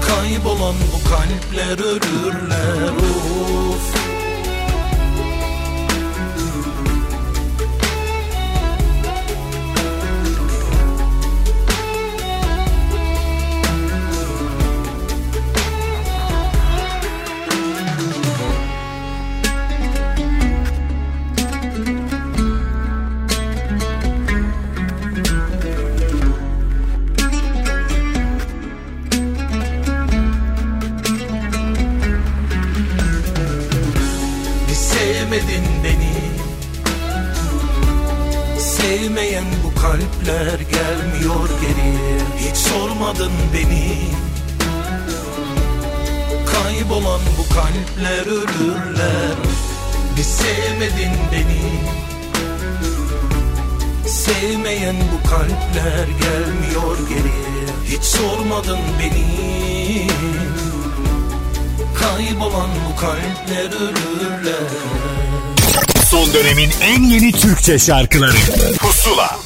Kaybolan 0.00 0.74
bu 0.92 1.08
kalpler 1.10 1.78
ölürler 1.78 2.88
of 2.88 3.99
kalpler 47.80 48.26
ölürler 48.26 49.36
Bir 50.16 50.22
sevmedin 50.22 51.12
beni. 51.32 51.80
Sevmeyen 54.08 54.96
bu 54.96 55.28
kalpler 55.28 56.06
gelmiyor 56.06 56.98
geri. 57.08 57.96
Hiç 57.96 58.02
sormadın 58.02 58.78
beni. 58.98 60.06
Kaybolan 61.94 62.70
bu 62.90 63.00
kalpler 63.00 63.66
ölürler 63.66 64.68
Son 66.10 66.32
dönemin 66.34 66.70
en 66.82 67.02
yeni 67.02 67.32
Türkçe 67.32 67.78
şarkıları. 67.78 68.36
Pusula 68.78 69.38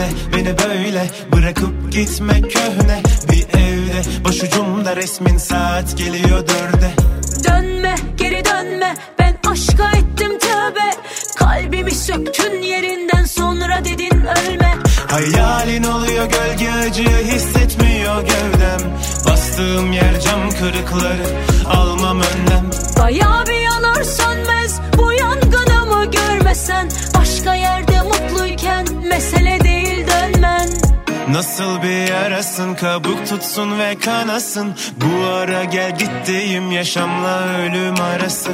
Söyle 0.00 0.12
beni 0.32 0.58
böyle 0.58 1.10
bırakıp 1.32 1.92
gitme 1.92 2.40
köhne. 2.42 3.02
Bir 3.32 3.58
evde 3.58 4.24
başucumda 4.24 4.96
resmin 4.96 5.38
saat 5.38 5.98
geliyor 5.98 6.48
dörde. 6.48 6.90
Dönme 7.48 7.94
geri 8.16 8.44
dönme 8.44 8.96
ben 9.18 9.38
aşka 9.50 9.90
ettim 9.90 10.38
tövbe. 10.38 10.90
Kalbimi 11.36 11.94
söktün 11.94 12.62
yerinden 12.62 13.24
sonra 13.24 13.84
dedin 13.84 14.20
ölme. 14.20 14.74
Hayalin 15.08 15.84
oluyor 15.84 16.24
gölge 16.24 16.70
acıyı 16.70 17.24
hissetmiyor 17.24 18.20
gövdem. 18.20 18.92
Bastığım 19.26 19.92
yer 19.92 20.20
cam 20.20 20.50
kırıkları 20.50 21.26
almam 21.68 22.20
önlem. 22.20 22.70
Bayağı 23.00 23.46
bir 23.46 23.60
yanar 23.60 24.02
sönmez 24.02 24.80
bu 24.98 25.12
yangınımı 25.12 25.49
görmesen 26.40 26.88
Başka 27.18 27.54
yerde 27.54 28.00
mutluyken 28.02 28.86
mesele 29.08 29.60
değil 29.64 30.06
dönmen. 30.06 30.68
Nasıl 31.28 31.82
bir 31.82 32.08
yarasın 32.12 32.74
kabuk 32.74 33.28
tutsun 33.28 33.78
ve 33.78 33.98
kanasın. 33.98 34.74
Bu 34.96 35.26
ara 35.26 35.64
gel 35.64 35.98
gittiğim 35.98 36.72
yaşamla 36.72 37.58
ölüm 37.58 37.94
arası. 38.00 38.50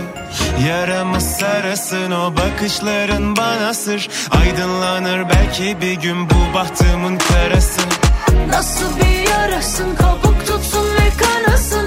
Yaramı 0.69 1.21
sarasın 1.21 2.11
o 2.11 2.33
bakışların 2.37 3.37
bana 3.37 3.75
sır. 3.75 4.09
Aydınlanır 4.31 5.29
belki 5.31 5.81
bir 5.81 5.93
gün 5.93 6.31
bu 6.31 6.55
bahtımın 6.55 7.19
karası. 7.19 7.81
Nasıl 8.49 8.97
bir 8.97 9.31
yarasın 9.31 9.95
kabuk 9.95 10.47
tutsun 10.47 10.87
ve 10.95 11.25
kanasın 11.25 11.86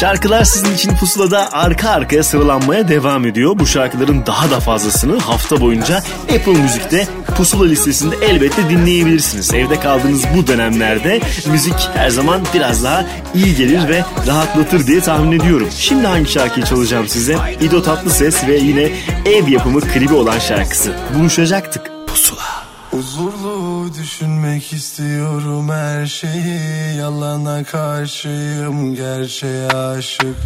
Şarkılar 0.00 0.44
sizin 0.44 0.74
için 0.74 0.94
pusulada 0.96 1.52
arka 1.52 1.90
arkaya 1.90 2.22
sıralanmaya 2.22 2.88
devam 2.88 3.26
ediyor. 3.26 3.58
Bu 3.58 3.66
şarkıların 3.66 4.26
daha 4.26 4.50
da 4.50 4.60
fazlasını 4.60 5.18
hafta 5.18 5.60
boyunca 5.60 6.02
Apple 6.22 6.52
Müzik'te 6.62 7.08
pusula 7.36 7.66
listesinde 7.66 8.16
elbette 8.22 8.70
dinleyebilirsiniz. 8.70 9.54
Evde 9.54 9.80
kaldığınız 9.80 10.24
bu 10.36 10.46
dönemlerde 10.46 11.20
müzik 11.50 11.88
her 11.94 12.10
zaman 12.10 12.40
biraz 12.54 12.84
daha 12.84 13.04
iyi 13.34 13.56
gelir 13.56 13.88
ve 13.88 14.04
rahatlatır 14.26 14.86
diye 14.86 15.00
tahmin 15.00 15.40
ediyorum. 15.40 15.68
Şimdi 15.78 16.06
hangi 16.06 16.30
şarkıyı 16.30 16.66
çalacağım 16.66 17.08
size? 17.08 17.36
İdo 17.60 17.82
Tatlıses 17.82 18.46
ve 18.46 18.56
yine 18.56 18.90
ev 19.24 19.48
yapımı 19.48 19.80
klibi 19.80 20.14
olan 20.14 20.38
şarkısı. 20.38 20.96
Buluşacaktık. 21.18 21.90
Pusula. 22.06 22.63
Huzurlu 22.94 23.88
düşünmek 23.94 24.72
istiyorum 24.72 25.68
her 25.68 26.06
şeyi. 26.06 26.96
Yalana 26.98 27.64
karşıyım 27.64 28.94
gerçeğe 28.94 29.68
aşık. 29.68 30.36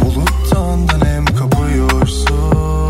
Buluttan 0.00 0.88
da 0.88 1.04
nem 1.04 1.24
kapıyorsun. 1.24 2.88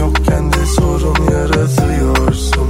Yokken 0.00 0.52
de 0.52 0.66
sorun 0.66 1.16
yaratıyorsun. 1.32 2.68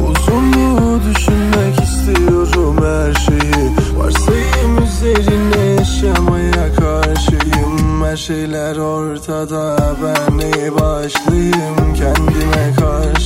Huzurlu 0.00 1.00
düşünmek 1.10 1.80
istiyorum 1.82 2.76
her 2.84 3.14
şeyi. 3.14 3.70
Varsayım 3.96 4.84
üzerine 4.84 5.64
yaşamaya 5.78 6.74
karşıyım. 6.74 8.04
Her 8.04 8.16
şeyler 8.16 8.76
ortada 8.76 9.76
ben 10.02 10.38
neyi 10.38 10.74
başlayayım 10.74 11.94
Kendime 11.94 12.74
karşıyım 12.80 13.21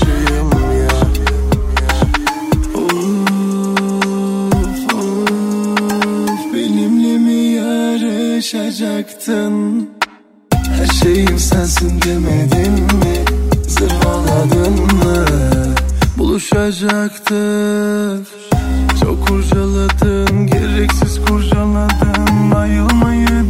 yarışacaktın 8.55 9.89
Her 10.53 10.87
şeyim 10.87 11.39
sensin 11.39 12.03
demedin 12.03 12.73
mi? 12.73 13.25
Zırvaladın 13.69 14.73
mı? 14.73 15.25
Buluşacaktık 16.19 18.27
Çok 19.01 19.29
kurcaladın 19.29 20.47
Gereksiz 20.47 21.21
kurcaladın. 21.25 22.51
Ayılmayı 22.55 23.46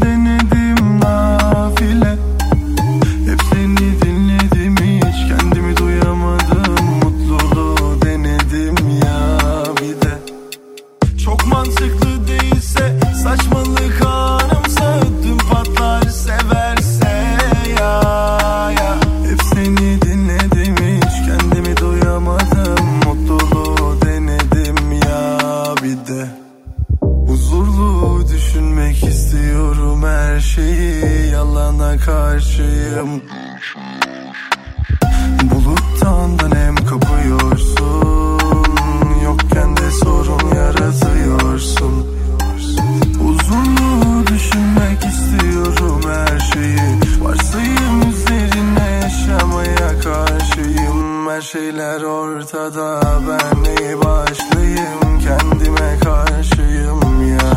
şeyler 51.66 52.02
ortada 52.02 53.00
ben 53.28 53.62
neyi 53.64 54.00
başlayayım? 54.00 55.00
Kendime 55.24 55.98
karşıyım 56.04 57.28
ya. 57.30 57.50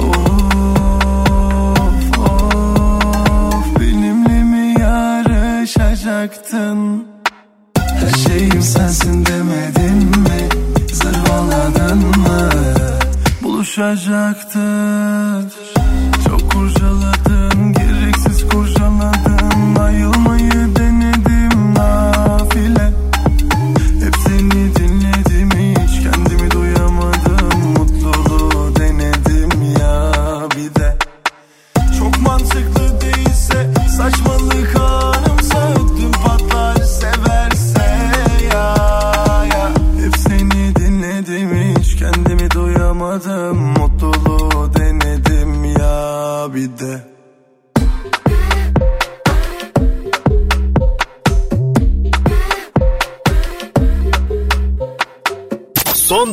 Of 0.00 2.18
of 2.18 3.66
benimle 3.80 4.42
mi 4.44 4.74
yarışacaktın? 4.80 7.04
Her 7.76 8.10
şeyim 8.10 8.62
sensin 8.62 9.26
demedin 9.26 10.20
mi? 10.20 10.48
Zırvaladın 10.92 11.98
mı? 11.98 12.50
Buluşacaktık 13.42 15.52
Çok 16.26 16.52
kurcaladın 16.52 16.99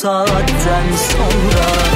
Saatten 0.00 0.96
sonra 0.96 1.89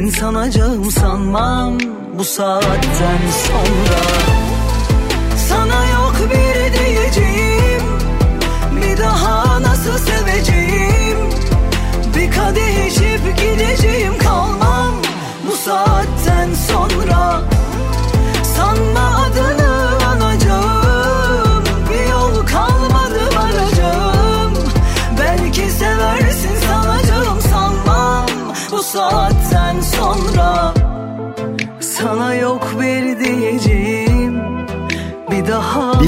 seversin 0.00 0.20
sanacağım 0.20 0.90
sanmam 0.90 1.78
Bu 2.18 2.24
saatten 2.24 3.18
sonra 3.46 4.39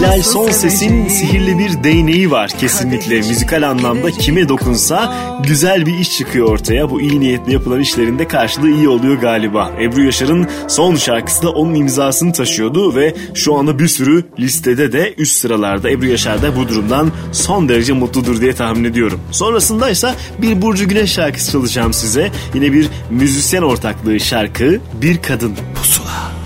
nasıl 0.03 0.23
Son 0.23 0.51
Ses'in 0.51 1.09
sihirli 1.09 1.59
bir 1.59 1.85
değneği 1.85 2.31
var 2.31 2.51
kesinlikle. 2.61 3.17
Müzikal 3.17 3.63
anlamda 3.63 4.11
kime 4.11 4.49
dokunsa 4.49 5.15
güzel 5.47 5.87
bir 5.87 5.99
iş 5.99 6.19
çıkıyor 6.19 6.49
ortaya. 6.49 6.91
Bu 6.91 7.01
iyi 7.01 7.21
niyetle 7.21 7.53
yapılan 7.53 7.81
işlerinde 7.81 8.29
karşılığı 8.29 8.71
iyi 8.71 8.89
oluyor 8.89 9.15
galiba. 9.15 9.71
Ebru 9.81 10.05
Yaşar'ın 10.05 10.49
son 10.69 10.97
şarkısı 10.97 11.43
da 11.43 11.51
onun 11.51 11.75
imzasını 11.75 12.33
taşıyordu 12.33 12.97
ve 12.97 13.15
şu 13.35 13.55
anda 13.55 13.79
bir 13.79 13.89
sürü 13.89 14.25
listede 14.39 14.93
de 14.93 15.15
üst 15.19 15.37
sıralarda. 15.37 15.91
Ebru 15.91 16.07
Yaşar 16.07 16.43
da 16.43 16.57
bu 16.57 16.69
durumdan 16.69 17.13
son 17.33 17.69
derece 17.69 17.93
mutludur 17.93 18.41
diye 18.41 18.53
tahmin 18.53 18.85
ediyorum. 18.85 19.21
Sonrasında 19.31 19.91
ise 19.91 20.15
bir 20.39 20.63
Burcu 20.63 20.89
Güneş 20.89 21.13
şarkısı 21.13 21.53
çalacağım 21.53 21.93
size. 21.93 22.31
Yine 22.55 22.73
bir 22.73 22.87
müzisyen 23.11 23.63
ortaklığı 23.63 24.21
şarkı 24.21 24.81
Bir 25.03 25.23
Kadın 25.23 25.57
Pusula. 25.75 26.42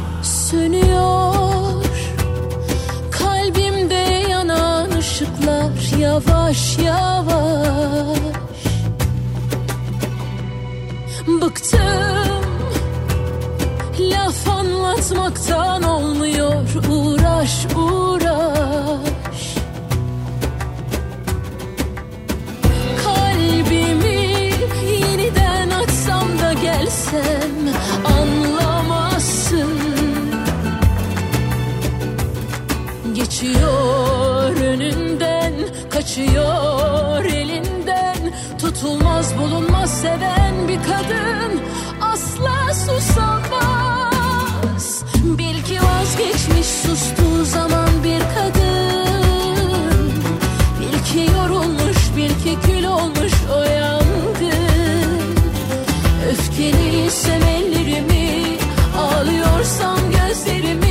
Yavaş 6.16 6.78
yavaş. 6.78 8.18
Bıktım. 11.42 12.44
Laf 14.00 14.48
anlatmaktan 14.48 15.82
olmuyor. 15.82 16.64
Uğraş 16.90 17.66
uğraş. 17.76 19.54
Kalbimi 23.04 24.50
yeniden 25.02 25.70
açsam 25.70 26.38
da 26.38 26.52
gelsem 26.52 27.52
anlamazsın. 28.04 29.70
Geçiyor 33.14 33.95
kaçıyor 36.16 37.24
elinden. 37.24 38.16
Tutulmaz 38.58 39.38
bulunmaz 39.38 40.00
seven 40.00 40.68
bir 40.68 40.76
kadın 40.76 41.60
asla 42.00 42.74
susamaz. 42.74 43.44
Bil 45.24 45.62
ki 45.62 45.78
vazgeçmiş 45.82 46.66
sustuğu 46.66 47.44
zaman 47.44 47.88
bir 48.04 48.20
kadın. 48.20 50.12
Bil 50.80 50.98
ki 51.04 51.30
yorulmuş, 51.36 51.98
bil 52.16 52.30
ki 52.44 52.58
kül 52.66 52.84
olmuş 52.84 53.32
o 53.56 53.62
yangın. 53.62 55.36
Öfkeli 56.30 57.06
ellerimi 57.32 58.58
Ağlıyorsam 58.98 59.98
gözlerimi 60.10 60.85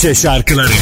Bahçe 0.00 0.14
şarkıları. 0.14 0.72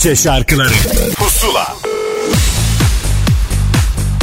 Türkçe 0.00 0.22
şarkıları 0.22 0.68
Pusula 1.16 1.76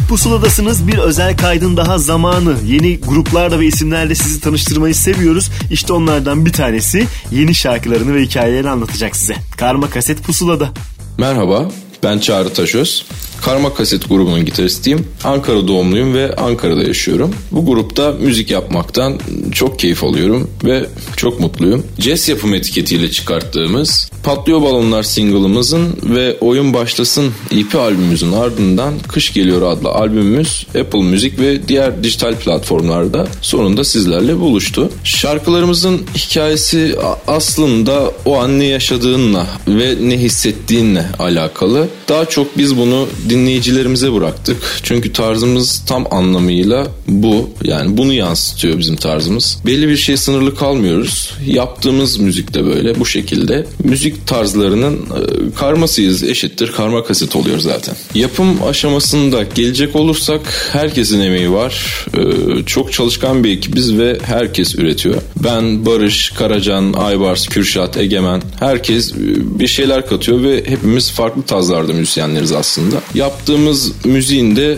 Pusuladasınız 0.09 0.87
bir 0.87 0.97
özel 0.97 1.37
kaydın 1.37 1.77
daha 1.77 1.97
zamanı. 1.97 2.55
Yeni 2.65 2.99
gruplarla 2.99 3.59
ve 3.59 3.65
isimlerle 3.65 4.15
sizi 4.15 4.41
tanıştırmayı 4.41 4.95
seviyoruz. 4.95 5.49
İşte 5.71 5.93
onlardan 5.93 6.45
bir 6.45 6.53
tanesi 6.53 7.07
yeni 7.31 7.55
şarkılarını 7.55 8.15
ve 8.15 8.21
hikayelerini 8.21 8.69
anlatacak 8.69 9.15
size. 9.15 9.35
Karma 9.57 9.89
Kaset 9.89 10.23
Pusulada. 10.23 10.69
Merhaba, 11.17 11.71
ben 12.03 12.19
Çağrı 12.19 12.53
Taşöz. 12.53 13.05
Karma 13.41 13.73
Kaset 13.73 14.09
grubunun 14.09 14.45
gitaristiyim. 14.45 15.07
Ankara 15.23 15.67
doğumluyum 15.67 16.13
ve 16.13 16.35
Ankara'da 16.35 16.83
yaşıyorum. 16.83 17.33
Bu 17.51 17.65
grupta 17.65 18.11
müzik 18.11 18.51
yapmaktan 18.51 19.19
çok 19.51 19.79
keyif 19.79 20.03
alıyorum 20.03 20.51
ve 20.63 20.85
çok 21.17 21.39
mutluyum. 21.39 21.85
Jazz 21.99 22.29
yapım 22.29 22.53
etiketiyle 22.53 23.11
çıkarttığımız 23.11 24.09
Patlıyor 24.23 24.61
Balonlar 24.61 25.03
single'ımızın 25.03 25.97
ve 26.03 26.37
Oyun 26.41 26.73
Başlasın 26.73 27.31
EP 27.51 27.75
albümümüzün 27.75 28.31
ardından 28.31 28.93
Kış 29.07 29.33
Geliyor 29.33 29.61
adlı 29.61 29.89
albümümüz 29.89 30.67
Apple 30.79 31.01
Müzik 31.01 31.39
ve 31.39 31.67
diğer 31.67 32.03
dijital 32.03 32.35
platformlarda 32.35 33.27
sonunda 33.41 33.83
sizlerle 33.83 34.39
buluştu. 34.39 34.89
Şarkılarımızın 35.03 36.01
hikayesi 36.15 36.95
aslında 37.27 38.11
o 38.25 38.39
an 38.39 38.59
ne 38.59 38.65
yaşadığınla 38.65 39.47
ve 39.67 39.95
ne 40.01 40.17
hissettiğinle 40.17 41.05
alakalı. 41.19 41.87
Daha 42.09 42.25
çok 42.25 42.57
biz 42.57 42.77
bunu 42.77 43.07
dinleyicilerimize 43.29 44.13
bıraktık. 44.13 44.79
Çünkü 44.83 45.13
tarzımız 45.13 45.83
tam 45.87 46.05
anlamıyla 46.11 46.87
bu. 47.07 47.49
Yani 47.63 47.97
bunu 47.97 48.13
yansıtıyor 48.13 48.79
bizim 48.79 48.95
tarzımız. 48.95 49.57
Belli 49.65 49.87
bir 49.87 49.97
şey 49.97 50.17
sınırlı 50.17 50.55
kalmıyoruz. 50.55 51.06
Yaptığımız 51.45 52.17
müzik 52.17 52.53
de 52.53 52.65
böyle 52.65 52.99
bu 52.99 53.05
şekilde. 53.05 53.65
Müzik 53.83 54.27
tarzlarının 54.27 54.95
e, 54.95 55.55
karmasıyız 55.55 56.23
eşittir 56.23 56.71
karma 56.71 57.03
kaset 57.03 57.35
oluyor 57.35 57.59
zaten. 57.59 57.95
Yapım 58.15 58.63
aşamasında 58.63 59.43
gelecek 59.55 59.95
olursak 59.95 60.69
herkesin 60.71 61.19
emeği 61.19 61.51
var. 61.51 62.05
E, 62.17 62.63
Çok 62.65 62.93
çalışkan 62.93 63.43
bir 63.43 63.51
ekibiz 63.57 63.97
ve 63.97 64.17
herkes 64.23 64.75
üretiyor. 64.75 65.21
Ben, 65.43 65.85
Barış, 65.85 66.29
Karacan, 66.29 66.93
Aybars, 66.93 67.47
Kürşat, 67.47 67.97
Egemen 67.97 68.41
herkes 68.59 69.11
e, 69.11 69.15
bir 69.59 69.67
şeyler 69.67 70.07
katıyor 70.07 70.43
ve 70.43 70.63
hepimiz 70.65 71.11
farklı 71.11 71.41
tarzlarda 71.43 71.93
müzisyenleriz 71.93 72.51
aslında. 72.51 73.01
Yaptığımız 73.13 73.91
müziğin 74.05 74.55
de 74.55 74.77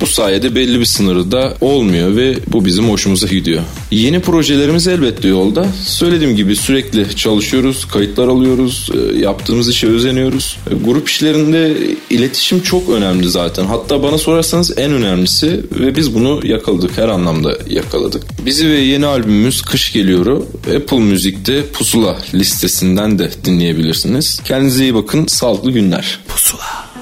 bu 0.00 0.06
sayede 0.06 0.54
belli 0.54 0.80
bir 0.80 0.84
sınırı 0.84 1.32
da 1.32 1.54
olmuyor 1.60 2.16
ve 2.16 2.36
bu 2.46 2.64
bizim 2.64 2.90
hoşumuza 2.90 3.26
gidiyor. 3.26 3.62
Yeni 3.90 4.20
projelerimiz 4.20 4.88
elbette 4.88 5.28
yolda. 5.54 5.72
Söylediğim 5.84 6.36
gibi 6.36 6.56
sürekli 6.56 7.16
çalışıyoruz, 7.16 7.84
kayıtlar 7.84 8.28
alıyoruz, 8.28 8.90
e, 8.94 9.18
yaptığımız 9.18 9.68
işe 9.68 9.88
özeniyoruz. 9.88 10.56
E, 10.70 10.74
Grup 10.74 11.08
işlerinde 11.08 11.76
iletişim 12.10 12.60
çok 12.60 12.88
önemli 12.88 13.30
zaten. 13.30 13.64
Hatta 13.64 14.02
bana 14.02 14.18
sorarsanız 14.18 14.78
en 14.78 14.92
önemlisi 14.92 15.60
ve 15.80 15.96
biz 15.96 16.14
bunu 16.14 16.46
yakaladık, 16.46 16.98
her 16.98 17.08
anlamda 17.08 17.58
yakaladık. 17.68 18.22
Bizi 18.46 18.68
ve 18.68 18.78
yeni 18.80 19.06
albümümüz 19.06 19.62
Kış 19.62 19.92
Geliyor'u 19.92 20.46
Apple 20.76 20.98
Müzik'te 20.98 21.66
Pusula 21.66 22.18
listesinden 22.34 23.18
de 23.18 23.30
dinleyebilirsiniz. 23.44 24.40
Kendinize 24.44 24.82
iyi 24.82 24.94
bakın, 24.94 25.26
sağlıklı 25.26 25.70
günler. 25.70 26.18
Pusula. 26.28 26.93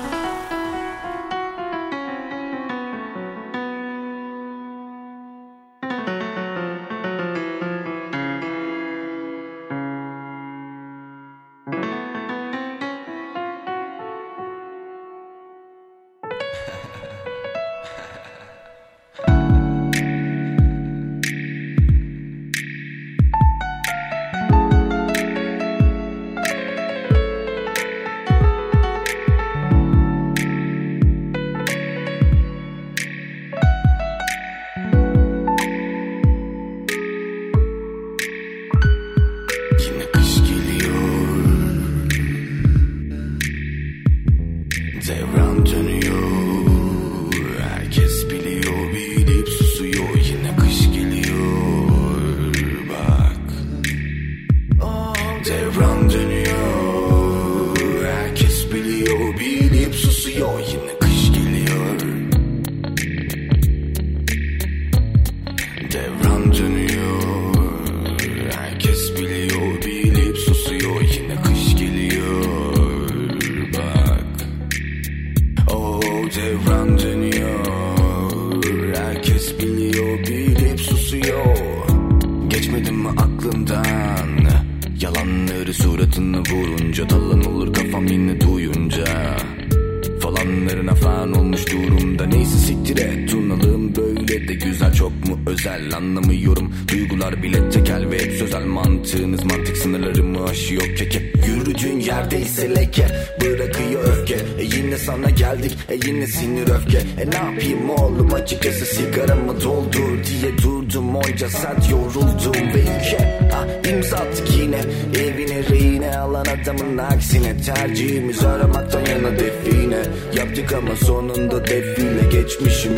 Aksine 117.23 117.57
Tercihimiz 117.57 118.45
aramaktan 118.45 119.07
yana 119.07 119.39
define. 119.39 120.03
Yaptık 120.37 120.73
ama 120.73 120.97
sonunda 120.97 121.65
defile 121.67 122.29
Geçmişim 122.33 122.97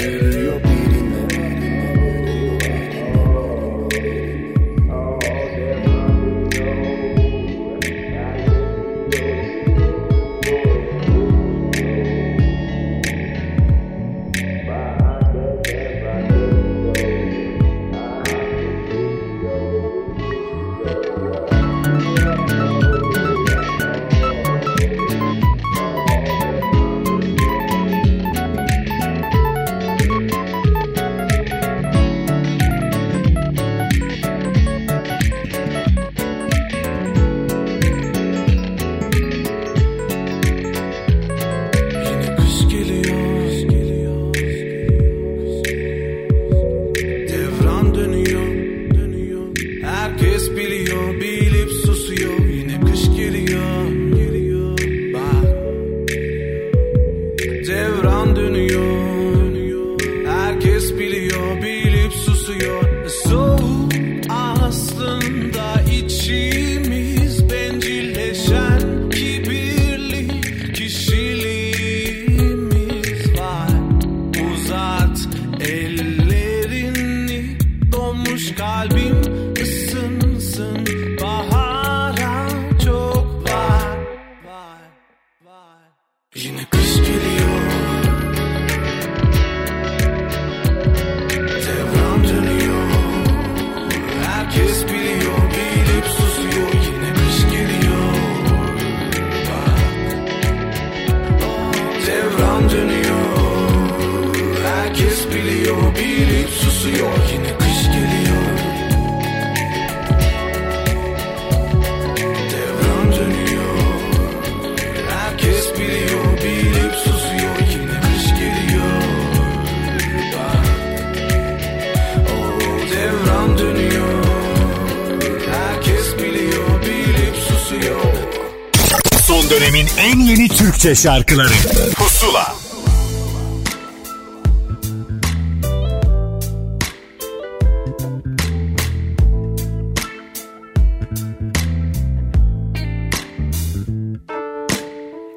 dönemin 129.54 129.86
en 129.98 130.18
yeni 130.18 130.48
Türkçe 130.48 130.94
şarkıları. 130.94 131.52
Pusula. 131.94 132.54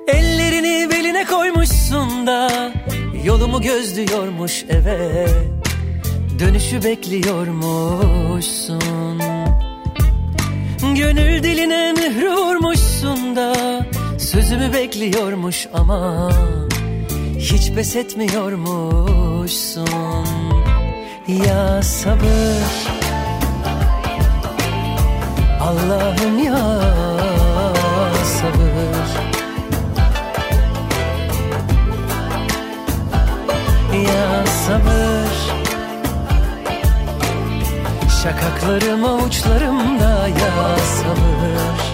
Ellerini 0.07 0.89
beline 0.91 1.25
koymuşsun 1.25 2.27
da 2.27 2.71
Yolumu 3.23 3.61
gözlüyormuş 3.61 4.65
eve 4.69 5.27
Dönüşü 6.39 6.83
bekliyormuşsun. 6.83 9.21
Gönül 10.95 11.43
diline 11.43 11.93
mührü 11.93 12.31
vurmuşsun 12.31 13.35
da 13.35 13.53
Sözümü 14.37 14.73
bekliyormuş 14.73 15.67
ama 15.73 16.29
Hiç 17.37 17.71
pes 17.71 17.95
etmiyormuşsun. 17.95 20.25
Ya 21.27 21.83
sabır. 21.83 22.87
Allah'ım 25.61 26.43
ya 26.43 26.81
sabır. 28.23 29.07
Ya 34.09 34.45
sabır. 34.45 35.37
Şakaklarım 38.23 39.05
avuçlarımda 39.05 40.27
ya 40.27 40.77
sabır 40.77 41.86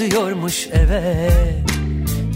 Gözlüyormuş 0.00 0.68
eve. 0.72 1.30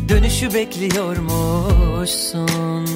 Dönüşü 0.09 0.55
bekliyormuşsun. 0.55 2.87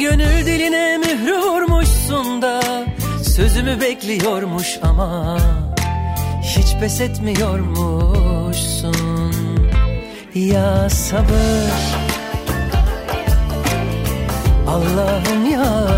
Gönül 0.00 0.46
diline 0.46 0.98
mührü 0.98 1.38
vurmuşsun 1.38 2.42
da 2.42 2.62
Sözümü 3.22 3.80
bekliyormuş 3.80 4.78
ama 4.82 5.38
Hiç 6.42 6.76
pes 6.80 7.00
etmiyormuşsun. 7.00 8.94
Ya 10.34 10.90
sabır. 10.90 11.72
Allah'ım 14.66 15.50
ya 15.50 15.88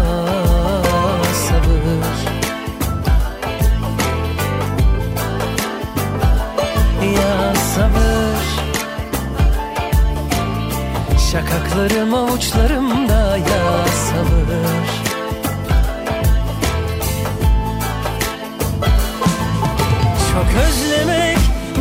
Şakaklarım 11.36 12.14
avuçlarımda 12.14 13.36
ya 13.36 13.86
sabır 13.86 14.46
Çok 20.32 20.46
özlemek 20.68 21.38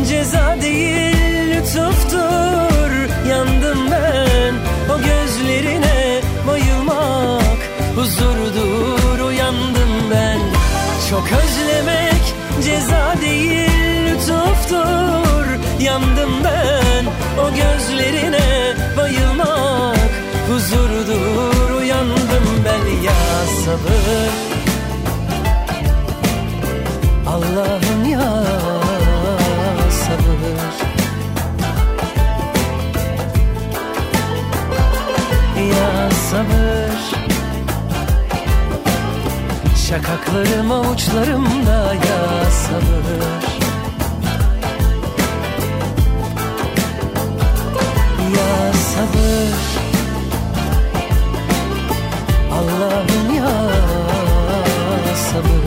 ceza 0.08 0.56
değil 0.62 1.50
lütuftur. 1.50 2.90
Yandım 3.30 3.90
ben 3.90 4.54
o 4.94 4.98
gözlerine 4.98 6.20
bayılmak. 6.48 7.58
Huzurdur 7.96 9.20
uyandım 9.20 10.10
ben. 10.10 10.38
Çok 11.10 11.24
özlemek 11.24 12.34
ceza 12.64 13.14
değil 13.20 13.70
lütuftur. 14.06 15.46
Yandım 15.80 16.30
ben 16.44 17.04
o 17.42 17.50
gözlerine 17.50 18.85
bayılmak 19.06 20.10
Huzurdur. 20.48 21.70
Uyandım 21.78 22.64
ben 22.64 23.02
ya 23.02 23.12
sabır. 23.64 24.32
Allah'ım 27.26 28.10
ya 28.10 28.44
sabır. 29.90 30.74
Ya 35.70 36.10
sabır. 36.10 37.16
Şakaklarım 39.88 40.72
avuçlarımda 40.72 41.94
ya 41.94 42.50
sabır 42.50 43.55
sabır. 48.96 49.56
Allah'ım 52.52 53.34
ya 53.36 53.52
sabır. 55.16 55.66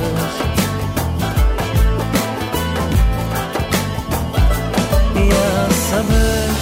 Ya 5.29 5.69
sabır. 5.89 6.59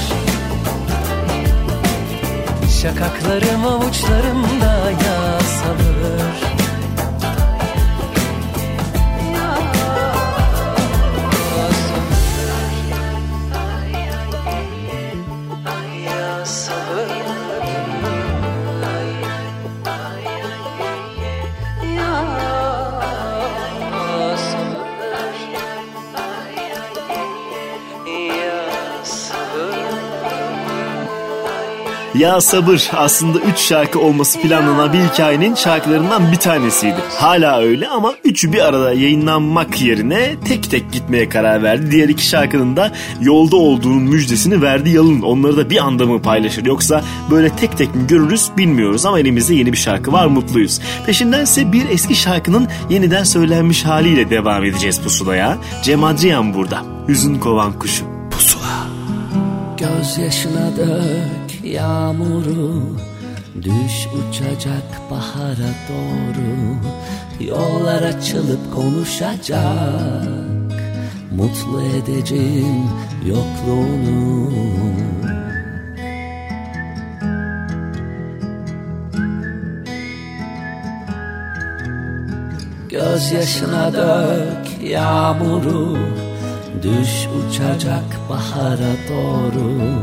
Şakaklarım 2.82 3.66
avuçlarımda 3.66 4.92
ya 4.92 5.40
sabır 5.40 6.57
Ya 32.18 32.42
Sabır 32.42 32.90
aslında 32.94 33.40
3 33.40 33.58
şarkı 33.58 34.00
olması 34.00 34.42
planlanan 34.42 34.94
bir 34.94 35.00
hikayenin 35.00 35.56
şarkılarından 35.56 36.32
bir 36.32 36.38
tanesiydi. 36.38 36.96
Hala 37.18 37.60
öyle 37.60 37.88
ama 37.88 38.14
üçü 38.24 38.54
bir 38.54 38.66
arada 38.66 38.94
yayınlanmak 38.94 39.82
yerine 39.82 40.36
tek 40.46 40.72
tek 40.72 40.92
gitmeye 40.92 41.30
karar 41.30 41.64
verdi. 41.64 41.92
Diğer 41.92 42.10
iki 42.10 42.26
şarkının 42.26 42.76
da 42.76 42.92
yolda 43.22 43.56
olduğunun 43.56 44.04
müjdesini 44.04 44.62
verdi 44.62 44.90
Yalın. 44.90 45.22
Onları 45.22 45.58
da 45.58 45.70
bir 45.70 45.78
anda 45.78 46.06
mı 46.06 46.22
paylaşır 46.22 46.66
yoksa 46.66 47.04
böyle 47.32 47.50
tek 47.50 47.78
tek 47.78 47.96
mi 47.96 48.08
görürüz 48.08 48.50
bilmiyoruz 48.58 49.06
ama 49.06 49.20
elimizde 49.20 49.56
yeni 49.56 49.74
bir 49.74 49.78
şarkı 49.78 50.12
var 50.12 50.26
mutluyuz. 50.26 50.82
Peşindense 51.06 51.72
bir 51.72 51.90
eski 51.90 52.16
şarkının 52.16 52.68
yeniden 52.90 53.24
söylenmiş 53.24 53.86
haliyle 53.86 54.30
devam 54.30 54.64
edeceğiz 54.64 55.02
pusulaya. 55.02 55.58
Cem 55.84 56.04
Adrian 56.04 56.54
burada. 56.54 56.84
Hüzün 57.08 57.40
kovan 57.40 57.80
kuşu. 57.80 58.06
Gözyaşına 59.78 60.78
dök 60.78 61.47
yağmuru 61.74 62.98
Düş 63.62 64.08
uçacak 64.08 65.12
bahara 65.12 65.72
doğru 65.90 66.78
Yollar 67.40 68.02
açılıp 68.04 68.76
konuşacak 68.76 70.28
Mutlu 71.32 71.82
edeceğim 71.82 72.90
yokluğunu. 73.26 74.52
Gözyaşına 82.90 83.94
dök 83.94 84.84
yağmuru 84.90 85.98
Düş 86.84 87.28
uçacak 87.38 88.30
bahara 88.30 88.94
doğru 89.10 90.02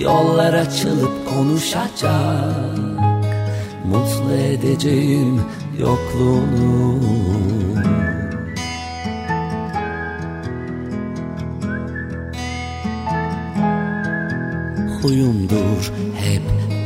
Yollar 0.00 0.54
açılıp 0.54 1.28
konuşacak. 1.28 2.78
Mutlu 3.84 4.32
edeceğim 4.32 5.42
yokluğunu. 5.78 7.00
Huyumdur 15.02 15.92
hep 16.14 16.42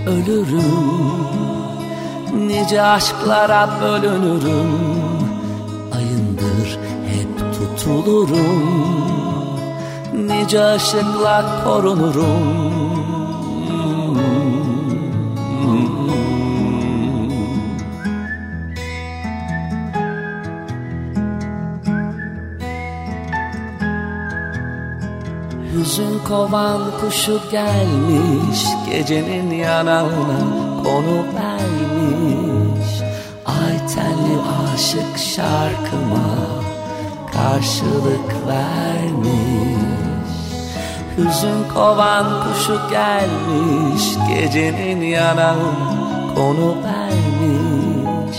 ölürüm. 0.07 1.31
Nice 2.47 2.83
aşklara 2.83 3.71
bölünürüm. 3.83 4.71
Ayındır 5.93 6.79
hep 7.07 7.53
tutulurum 7.55 9.30
Nice 10.29 10.75
ışıkla 10.75 11.65
korunurum. 11.65 12.71
Hüzün 25.73 26.19
kovan 26.29 26.81
kuşu 27.01 27.41
gelmiş 27.51 28.65
Gecenin 28.91 29.51
yanağına 29.51 30.41
konu 30.83 31.25
vermiş. 31.35 32.91
Ay 33.47 33.87
tenli 33.95 34.39
aşık 34.75 35.19
şarkıma 35.19 36.61
karşılık 37.33 38.47
vermiş 38.49 40.00
Hüzün 41.21 41.69
kovan 41.75 42.27
kuşu 42.43 42.81
gelmiş 42.91 44.03
Gecenin 44.29 45.03
yanağına 45.03 45.55
konu 46.35 46.75
vermiş. 46.85 48.39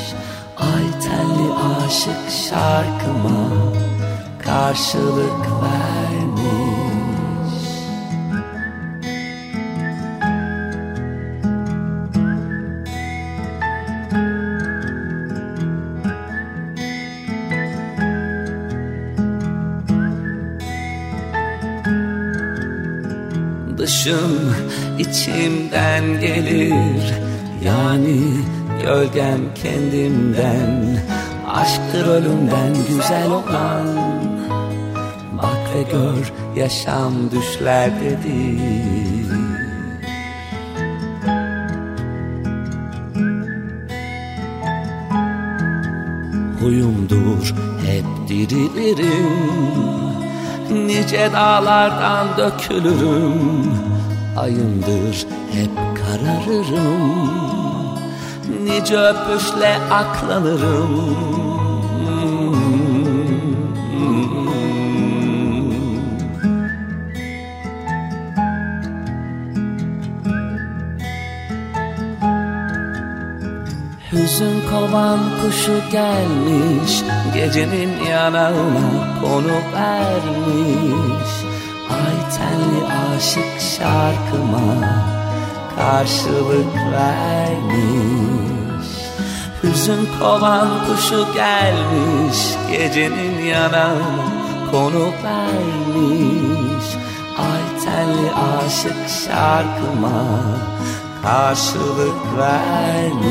Ay 0.58 1.00
tenli 1.02 1.54
aşık 1.54 2.32
şarkıma 2.50 3.50
karşılık 4.46 5.42
vermiş 5.42 6.01
Dışım 24.02 24.56
içimden 25.00 26.22
gelir. 26.22 27.14
Yani 27.66 28.18
gölgem 28.84 29.40
kendimden 29.64 30.98
Aşktır 31.54 32.08
ölümden 32.08 32.74
güzel 32.90 33.32
olan. 33.32 33.88
Bak 35.38 35.76
ve 35.76 35.82
gör 35.92 36.34
yaşam 36.56 37.14
düşlerdedir 37.32 39.32
Huyumdur 46.60 47.54
hep 47.86 48.30
dirilirim. 48.30 49.62
Nice 50.88 51.30
dağlardan 51.34 52.28
dökülürüm 52.38 53.91
Ayındır 54.38 55.26
hep 55.52 55.72
kararırım. 55.98 57.32
Nice 58.64 58.98
öpüşle 58.98 59.78
aklanırım. 59.92 61.32
Hüzün 74.12 74.62
kovan 74.72 75.20
kuşu 75.42 75.92
gelmiş 75.92 77.04
Gecenin 77.34 78.06
yanağına 78.06 79.22
konu 79.22 79.54
vermiş 79.74 81.51
aşık 83.22 83.62
şarkıma 83.78 84.64
karşılık 85.76 86.76
vermiş. 86.92 88.88
Hüzün 89.64 90.10
kovan 90.20 90.68
kuşu 90.86 91.28
gelmiş 91.34 92.38
Gecenin 92.72 93.46
yanağına 93.46 94.26
konu 94.72 95.06
vermiş. 95.24 96.88
Ay 97.38 97.84
tenli 97.84 98.32
aşık 98.32 99.10
şarkıma 99.26 100.22
karşılık 101.24 102.38
vermiş. 102.38 103.22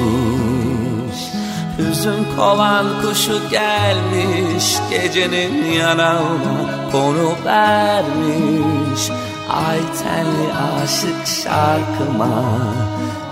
Hüzün 1.79 2.27
kovan 2.37 2.87
kuşu 3.03 3.41
gelmiş 3.51 4.77
Gecenin 4.91 5.65
yanağına 5.65 6.91
konu 6.93 7.35
vermiş 7.45 9.11
Ay 9.51 9.81
tenli 9.99 10.49
aşık 10.53 11.27
şarkıma 11.27 12.45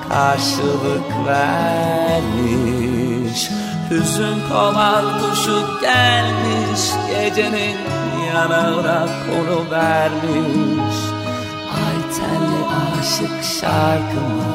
karşılık 0.08 1.26
vermiş. 1.26 2.70
Hüzün 3.90 4.38
kovan 4.48 5.04
kuşu 5.20 5.58
gelmiş 5.80 6.82
Gecenin 7.10 7.76
yanağına 8.34 8.98
konu 9.26 9.70
vermiş. 9.70 10.98
Ay 11.84 11.98
tenli 12.16 12.60
aşık 13.00 13.36
şarkıma 13.60 14.52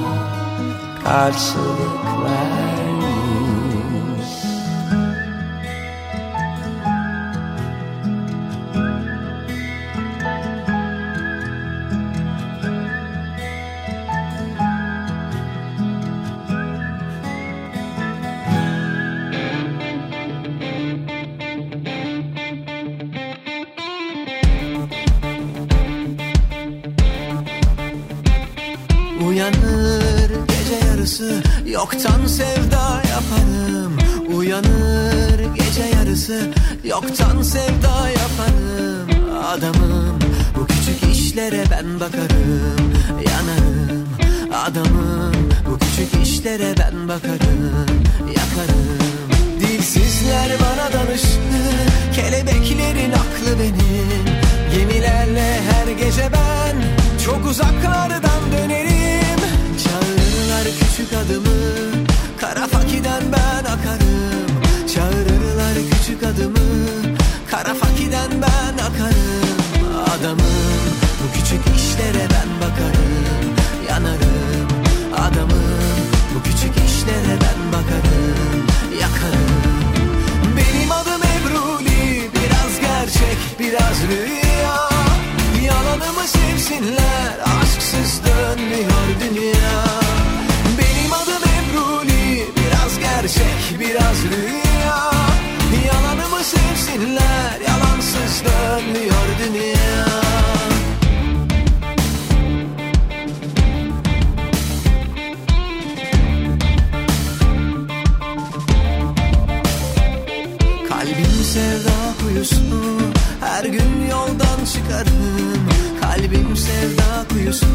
karşılık 1.04 2.06
vermiş 2.24 2.63
yoktan 32.04 32.26
sevda 32.28 33.02
yaparım. 33.10 33.98
Uyanır 34.36 35.56
gece 35.56 35.84
yarısı. 35.96 36.52
Yoktan 36.84 37.42
sevda 37.42 38.10
yaparım. 38.10 39.08
Adamım 39.46 40.20
bu 40.56 40.68
küçük 40.68 41.16
işlere 41.16 41.64
ben 41.72 42.00
bakarım. 42.00 42.94
Yanarım. 43.30 44.08
Adamım 44.66 45.50
bu 45.66 45.80
küçük 45.80 46.28
işlere 46.28 46.76
ben 46.80 47.08
bakarım. 47.08 48.04
Yakarım. 48.28 49.00
Dilsizler 49.60 50.52
bana 50.60 50.94
danıştı. 50.94 51.60
Kelebeklerin 52.16 53.12
aklı 53.12 53.60
benim. 53.60 54.26
Gemilerle 54.76 55.62
her 55.72 55.88
gece 55.88 56.30
ben 56.34 56.76
Çok 57.26 57.46
uzaklardan 57.46 58.42
dönerim. 58.52 59.40
Çağırırlar 59.84 60.64
küçük 60.80 61.14
adımı 61.14 61.93
Kara 62.54 62.68
fakiden 62.68 63.24
ben 63.32 63.72
akarım. 63.72 64.48
Çağırırlar 64.94 65.74
küçük 65.92 66.24
adımı. 66.24 66.86
Kara 67.52 67.74
fakiden 67.74 68.32
ben 68.32 68.84
akarım. 68.84 69.58
Adamım 70.18 70.94
bu 71.20 71.34
küçük 71.34 71.62
işlere 71.78 72.28
ben 72.34 72.50
bakarım. 72.62 73.56
Yanarım. 73.90 74.68
Adamım 75.14 75.64
bu 76.36 76.44
küçük 76.44 76.76
işlere 76.90 77.36
ben 77.42 77.72
bakarım. 77.72 78.66
Yakarım. 79.02 79.54
Benim 80.58 80.92
adım 80.92 81.22
Ebruli 81.24 82.30
Biraz 82.34 82.80
gerçek 82.82 83.38
biraz 83.60 83.98
rüya. 84.10 84.90
Yalanımı 85.66 86.28
sevsinler. 86.28 87.13
rüya 94.38 95.12
Yalanımı 95.88 96.44
sevsinler? 96.44 97.60
Yalansız 97.68 98.44
dönmüyor 98.46 99.28
dünya. 99.40 100.06
Kalbim 110.90 111.44
sevda 111.54 111.98
kuyusu 112.22 112.56
Her 113.42 113.64
gün 113.64 114.08
yoldan 114.12 114.66
çıkarım 114.74 115.68
Kalbim 116.02 116.58
sevda 116.58 117.26
kuyusu 117.30 117.66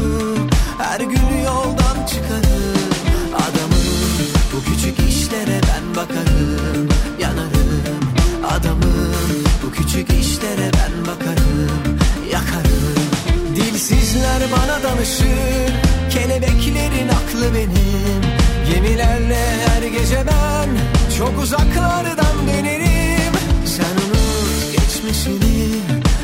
Her 0.79 0.99
gün 0.99 1.43
yoldan 1.45 2.05
çıkarım 2.05 2.68
Dilsizler 14.09 14.41
bana 14.51 14.83
danışır 14.83 15.73
Kelebeklerin 16.09 17.09
aklı 17.09 17.55
benim. 17.55 18.21
Gemilerle 18.73 19.45
her 19.67 19.81
gece 19.83 20.23
ben 20.27 20.69
Çok 21.17 21.43
uzaklardan 21.43 22.47
dönerim. 22.47 23.33
Sen 23.65 23.95
unut 24.05 24.71
geçmişini 24.71 25.69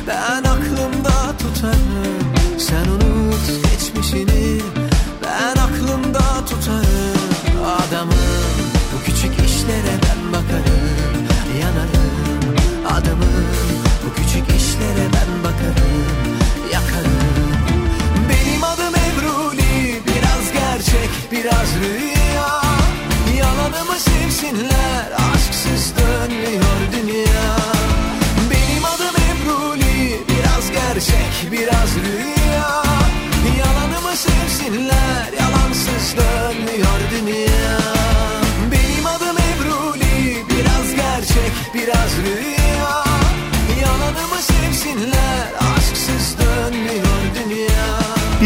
Ben 0.07 0.44
aklımda 0.44 1.38
tutarım. 1.38 2.60
Sen 2.60 2.86
unut 2.90 3.15
biraz 21.94 22.15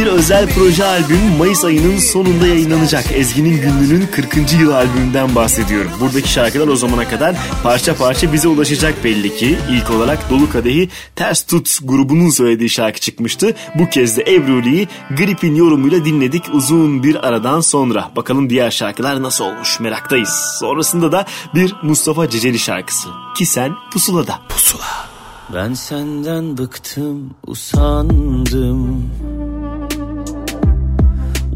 özel 0.10 0.50
proje 0.50 0.86
albüm 0.86 1.38
Mayıs 1.38 1.66
ayının 1.66 1.98
sonunda 1.98 2.48
yayınlanacak. 2.48 3.12
Ezgi'nin 3.12 3.62
günlüğünün 3.62 4.08
40. 4.08 4.54
yıl 4.60 4.72
albümünden 4.72 5.36
bahsediyorum. 5.36 5.92
Buradaki 6.00 6.32
şarkılar 6.32 6.68
o 6.68 6.76
zamana 6.76 7.10
kadar 7.10 7.36
parça 7.64 7.96
parça 7.96 8.34
bize 8.34 8.48
ulaşacak 8.48 9.04
belli 9.04 9.36
ki. 9.36 9.60
İlk 9.72 9.92
olarak 9.92 10.30
Dolu 10.30 10.50
Kadehi 10.50 10.90
Ters 11.16 11.44
Tut 11.44 11.78
grubunun 11.84 12.30
söylediği 12.30 12.70
şarkı 12.70 13.00
çıkmıştı. 13.00 13.56
Bu 13.76 13.90
kez 13.90 14.18
de 14.18 14.22
Ebru'li'yi 14.22 14.88
Grip'in 15.18 15.56
yorumuyla 15.56 16.06
dinledik 16.06 16.44
uzun 16.54 17.04
bir 17.04 17.28
aradan 17.28 17.62
sonra. 17.62 18.12
Bakalım 18.16 18.50
diğer 18.50 18.72
şarkılar 18.72 19.24
nasıl 19.24 19.46
olmuş 19.46 19.80
meraktayız. 19.80 20.58
Sonrasında 20.60 21.12
da 21.12 21.26
bir 21.56 21.76
Mustafa 21.84 22.30
Ceceli 22.30 22.60
şarkısı. 22.60 23.10
Ki 23.38 23.46
sen 23.46 23.76
pusulada. 23.92 24.40
Pusula. 24.50 25.10
Ben 25.54 25.74
senden 25.74 26.58
bıktım, 26.58 27.34
usandım 27.48 29.12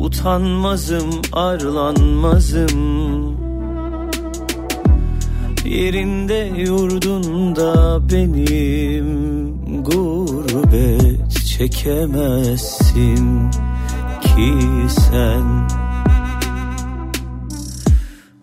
Utanmazım, 0.04 1.10
arlanmazım. 1.34 2.70
Yerinde 5.66 6.52
yurdunda 6.58 8.00
benim 8.12 9.48
Gurbet 9.84 11.32
çekemezsin 11.58 13.52
ki 14.22 14.54
sen. 14.90 15.68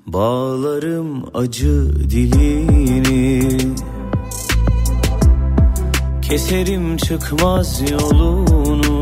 Bağlarım 0.06 1.24
acı 1.34 2.10
dilini. 2.10 3.58
Keserim 6.22 6.96
çıkmaz 6.96 7.90
yolunu 7.90 8.99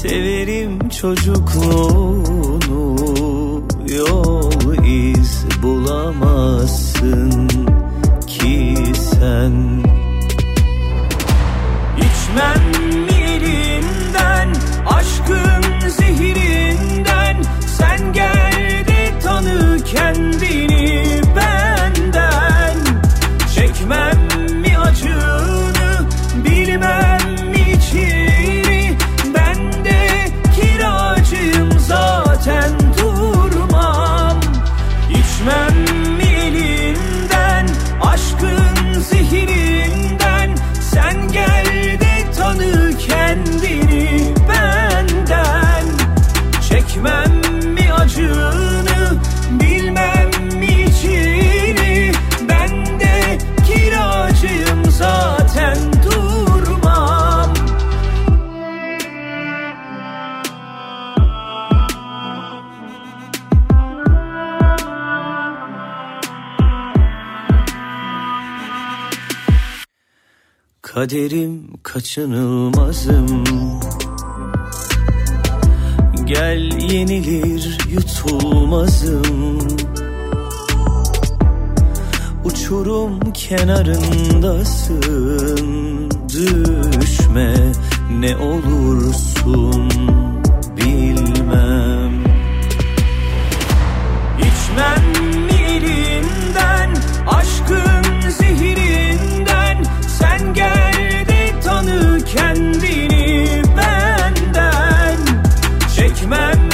Severim 0.00 0.88
çocukluğunu 0.88 2.96
Yol 3.88 4.84
iz 4.84 5.44
bulamazsın 5.62 7.48
ki 8.26 8.74
sen. 8.94 9.52
İçmem 11.96 12.62
elinden 13.22 14.48
Aşkın 14.86 15.88
zehirinden 15.88 17.36
Sen 17.78 18.12
gel 18.12 18.84
de 18.86 19.18
tanı 19.22 19.78
kendini 19.84 21.09
Kaderim 70.94 71.62
kaçınılmazım. 71.82 73.44
Gel 76.24 76.72
yenilir 76.92 77.78
yutulmazım. 77.90 79.58
Uçurum 82.44 83.32
kenarındasın. 83.32 85.00
Düşme 86.28 87.54
ne 88.18 88.36
olursun 88.36 89.90
bilmem. 90.76 92.24
İçmem 94.38 95.09
Sen 100.50 100.54
gel 100.54 101.26
de 101.28 101.60
tanı 101.64 102.24
kendini 102.24 103.62
benden. 103.76 105.16
Çekmem 105.96 106.69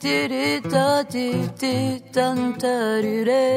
do 0.00 0.28
do 0.28 0.70
da 0.70 1.02
do 1.02 1.46
do 1.60 2.00
dun 2.10 2.52
da 2.58 3.02
do 3.02 3.24
do. 3.26 3.49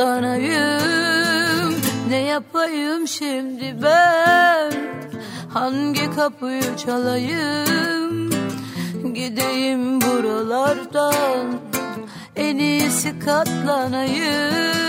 Katlanayım 0.00 1.74
Ne 2.08 2.16
yapayım 2.16 3.08
şimdi 3.08 3.82
ben? 3.82 4.72
Hangi 5.48 6.10
kapıyı 6.16 6.76
çalayım? 6.76 8.30
Gideyim 9.14 10.00
buralardan. 10.00 11.46
En 12.36 12.56
iyisi 12.58 13.18
katlanayım 13.18 14.79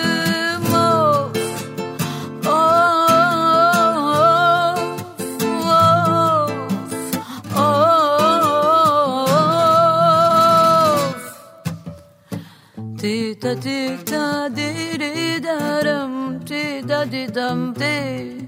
Ti 13.02 13.36
da 13.42 13.56
ti 13.56 13.98
da 14.06 14.48
di 14.48 14.70
ri 15.02 15.40
da 15.42 15.82
ram 15.86 16.40
ti 16.46 16.84
da 16.90 17.04
di 17.04 17.26
dam 17.26 17.74
di 17.74 18.48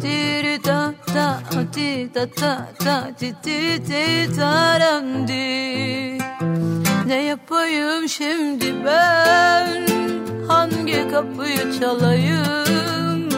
Ti 0.00 0.16
ri 0.44 0.56
da 0.62 0.94
da 1.14 1.42
ti 1.74 2.08
da 2.14 2.24
da 2.40 2.52
da 2.84 2.96
ti 3.18 3.34
ti 3.42 3.58
ti 3.88 4.04
da 4.36 4.78
ram 4.78 5.26
di 5.26 6.18
Ne 7.06 7.22
yapayım 7.30 8.08
şimdi 8.08 8.74
ben? 8.84 9.86
Hangi 10.48 11.08
kapıyı 11.10 11.80
çalayım? 11.80 13.28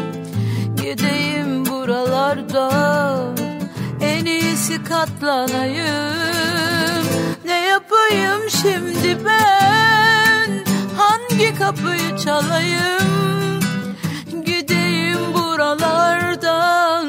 Gideyim 0.77 1.67
buralardan 1.67 3.37
En 4.01 4.25
iyisi 4.25 4.85
katlanayım 4.85 6.37
Ne 7.47 7.61
yapayım 7.67 8.51
şimdi 8.63 9.19
ben? 9.25 10.65
Hangi 10.97 11.55
kapıyı 11.59 12.17
çalayım? 12.25 13.61
Gideyim 14.45 15.35
buralardan 15.35 17.07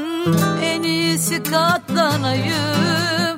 En 0.64 0.84
iyisi 0.84 1.44
katlanayım 1.44 3.37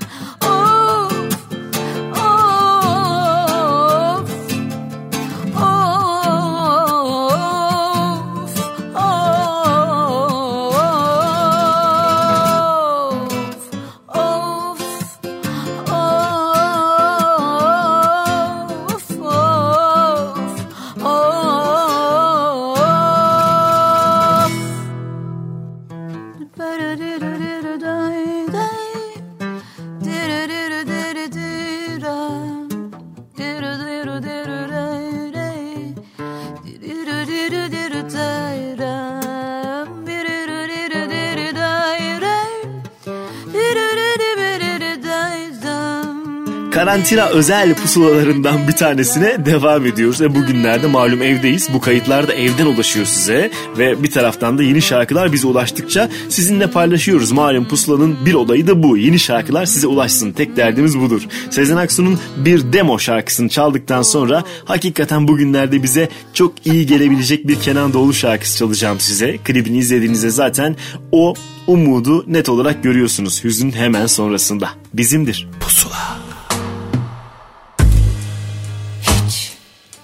Karantina 46.99 47.25
özel 47.25 47.75
pusulalarından 47.75 48.67
bir 48.67 48.73
tanesine 48.73 49.45
devam 49.45 49.85
ediyoruz. 49.85 50.21
Ve 50.21 50.35
bugünlerde 50.35 50.87
malum 50.87 51.21
evdeyiz. 51.21 51.69
Bu 51.73 51.81
kayıtlar 51.81 52.27
da 52.27 52.33
evden 52.33 52.65
ulaşıyor 52.65 53.05
size. 53.05 53.51
Ve 53.77 54.03
bir 54.03 54.11
taraftan 54.11 54.57
da 54.57 54.63
yeni 54.63 54.81
şarkılar 54.81 55.33
bize 55.33 55.47
ulaştıkça 55.47 56.09
sizinle 56.29 56.71
paylaşıyoruz. 56.71 57.31
Malum 57.31 57.67
pusulanın 57.67 58.25
bir 58.25 58.33
olayı 58.33 58.67
da 58.67 58.83
bu. 58.83 58.97
Yeni 58.97 59.19
şarkılar 59.19 59.65
size 59.65 59.87
ulaşsın. 59.87 60.31
Tek 60.31 60.57
derdimiz 60.57 60.99
budur. 60.99 61.21
Sezen 61.49 61.77
Aksu'nun 61.77 62.19
bir 62.37 62.73
demo 62.73 62.99
şarkısını 62.99 63.49
çaldıktan 63.49 64.01
sonra 64.01 64.43
hakikaten 64.65 65.27
bugünlerde 65.27 65.83
bize 65.83 66.09
çok 66.33 66.65
iyi 66.65 66.85
gelebilecek 66.85 67.47
bir 67.47 67.55
Kenan 67.59 67.93
Doğulu 67.93 68.13
şarkısı 68.13 68.57
çalacağım 68.57 68.99
size. 68.99 69.37
Klibini 69.37 69.77
izlediğinizde 69.77 70.29
zaten 70.29 70.75
o 71.11 71.33
umudu 71.67 72.33
net 72.33 72.49
olarak 72.49 72.83
görüyorsunuz. 72.83 73.43
Hüzün 73.43 73.71
hemen 73.71 74.07
sonrasında. 74.07 74.69
Bizimdir. 74.93 75.47
Pusula. 75.59 76.28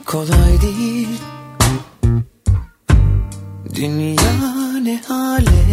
Kolay 0.06 0.62
değil. 0.62 1.08
Dünya 3.76 4.80
ne 4.84 5.02
hale 5.08 5.64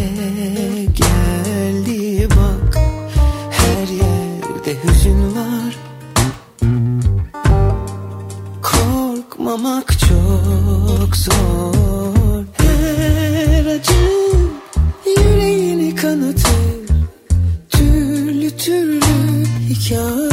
geldi 0.84 2.28
bak. 2.30 2.76
Her 3.50 3.88
yerde 3.88 4.76
hüzün 4.84 5.36
var. 5.36 5.76
Korkmamak 8.62 9.98
çok 9.98 11.16
zor. 11.16 12.44
Her 12.52 13.66
acı 13.66 13.94
yüreğini 15.06 15.94
kanatır 15.94 16.52
Türlü 17.70 18.56
türlü 18.56 19.44
hikaye 19.68 20.31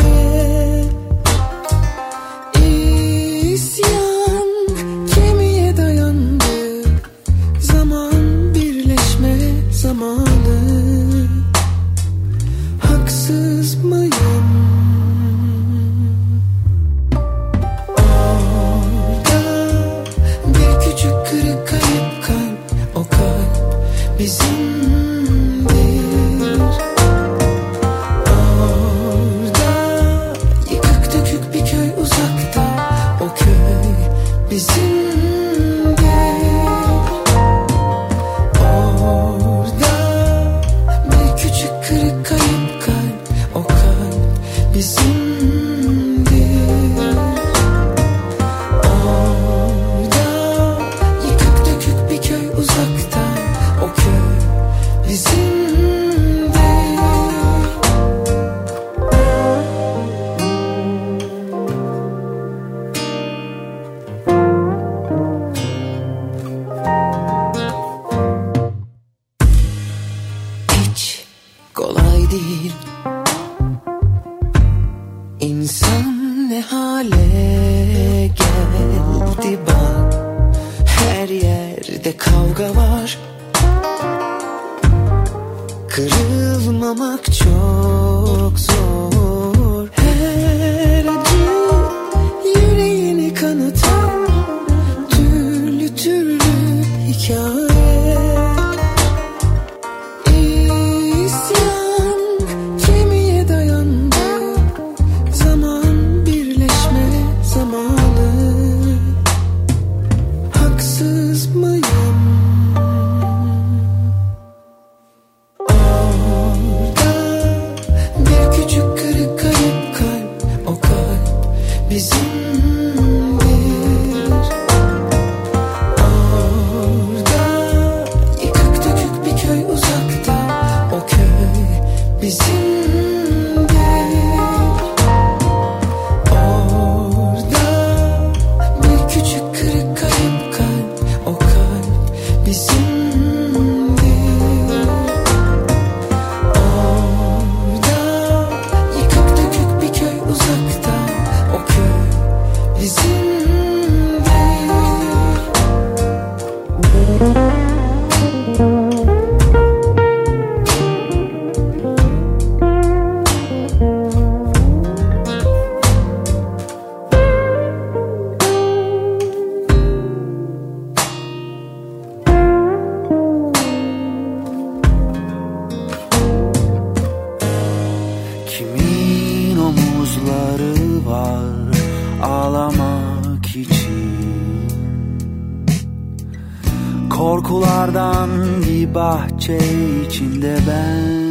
Korkulardan 187.09 188.29
bir 188.67 188.95
bahçe 188.95 189.59
içinde 190.07 190.57
ben. 190.67 191.29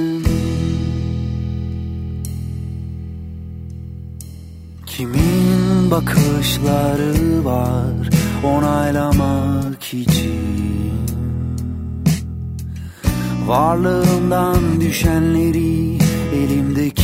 Kimin 4.87 5.91
bakışları 5.91 7.45
var 7.45 8.11
onaylamak 8.45 9.95
için? 9.95 10.69
Varlığımdan 13.47 14.81
düşenleri 14.81 15.99
elimdeki 16.35 16.98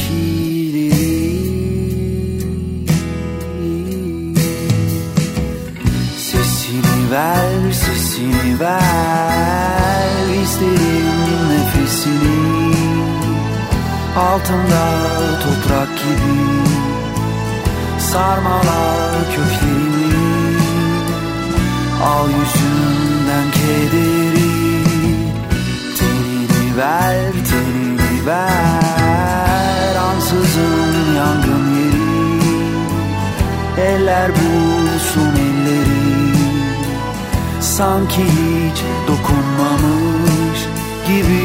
Sesini 7.05 7.10
ver, 7.10 7.72
sesini 7.72 8.60
ver. 8.60 10.43
İsterim 10.43 11.48
nefesini 11.51 12.74
Altında 14.16 14.85
toprak 15.43 15.89
gibi. 15.89 16.68
Sarmalar 17.98 19.14
köklerini 19.31 20.14
Al 22.05 22.28
yüzünden 22.28 23.51
kederi. 23.52 24.55
Tenini 25.98 26.76
ver, 26.76 27.32
tenini 27.51 28.26
ver. 28.26 29.97
Ansızın 29.97 31.14
yangın 31.16 31.64
yeri. 31.74 32.05
Eller 33.89 34.31
bulsun 34.31 35.36
elini 35.36 35.53
sanki 37.76 38.22
hiç 38.22 38.82
dokunmamış 39.09 40.60
gibi. 41.06 41.43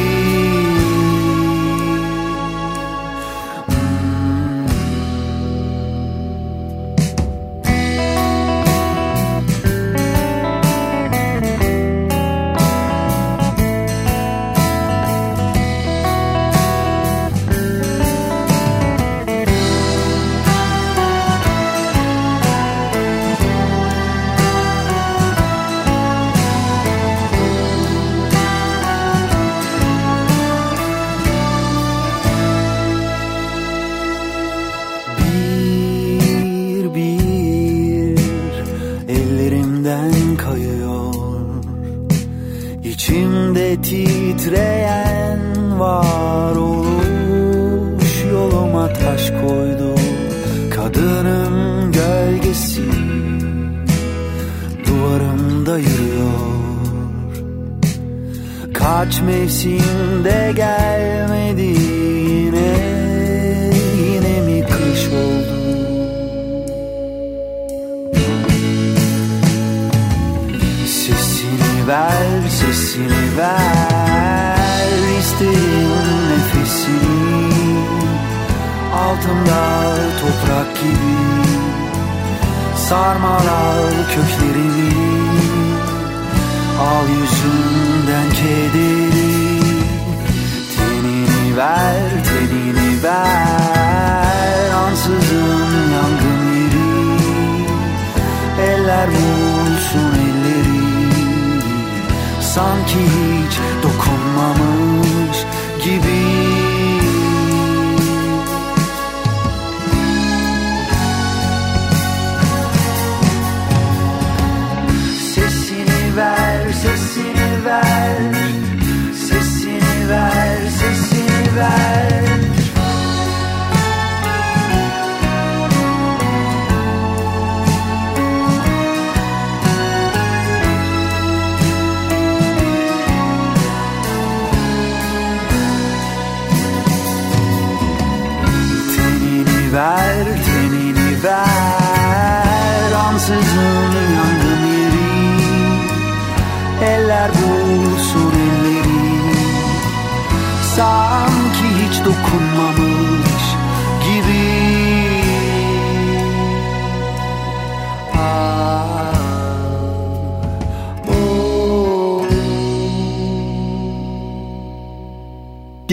Sanki 150.80 151.66
hiç 151.84 152.06
dokunmamış 152.06 152.89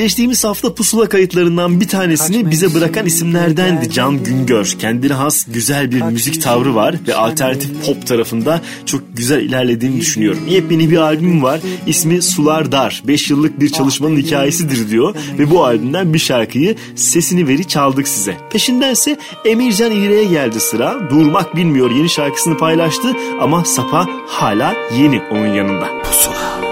Geçtiğimiz 0.07 0.45
hafta 0.45 0.75
pusula 0.75 1.09
kayıtlarından 1.09 1.81
bir 1.81 1.89
tanesini 1.89 2.51
bize 2.51 2.75
bırakan 2.75 3.07
isimlerdendi 3.07 3.91
Can 3.91 4.25
Güngör. 4.25 4.77
Kendine 4.79 5.13
has 5.13 5.47
güzel 5.49 5.93
bir 5.93 6.03
müzik 6.03 6.43
tavrı 6.43 6.75
var 6.75 6.95
ve 7.09 7.15
alternatif 7.15 7.87
pop 7.87 8.07
tarafında 8.07 8.61
çok 8.87 9.03
güzel 9.17 9.43
ilerlediğini 9.43 10.01
düşünüyorum. 10.01 10.41
Yepyeni 10.49 10.91
bir 10.91 10.97
albüm 10.97 11.43
var. 11.43 11.61
İsmi 11.87 12.23
Sular 12.23 12.73
Dar. 12.73 13.03
5 13.07 13.31
yıllık 13.31 13.61
bir 13.61 13.69
çalışmanın 13.69 14.17
hikayesidir 14.17 14.91
diyor 14.91 15.15
ve 15.39 15.51
bu 15.51 15.65
albümden 15.65 16.15
bir 16.15 16.19
şarkıyı 16.19 16.77
sesini 16.97 17.49
veri 17.49 17.69
çaldık 17.69 18.09
size. 18.09 18.37
Peşindense 18.51 19.19
Emircan 19.45 19.93
İğre'ye 19.93 20.25
geldi 20.25 20.61
sıra. 20.61 21.11
Durmak 21.11 21.57
bilmiyor 21.57 21.91
yeni 21.91 22.09
şarkısını 22.09 22.57
paylaştı 22.57 23.13
ama 23.41 23.65
Sapa 23.65 24.09
hala 24.27 24.75
yeni 24.99 25.23
onun 25.31 25.55
yanında. 25.55 25.89
Pusula. 26.03 26.66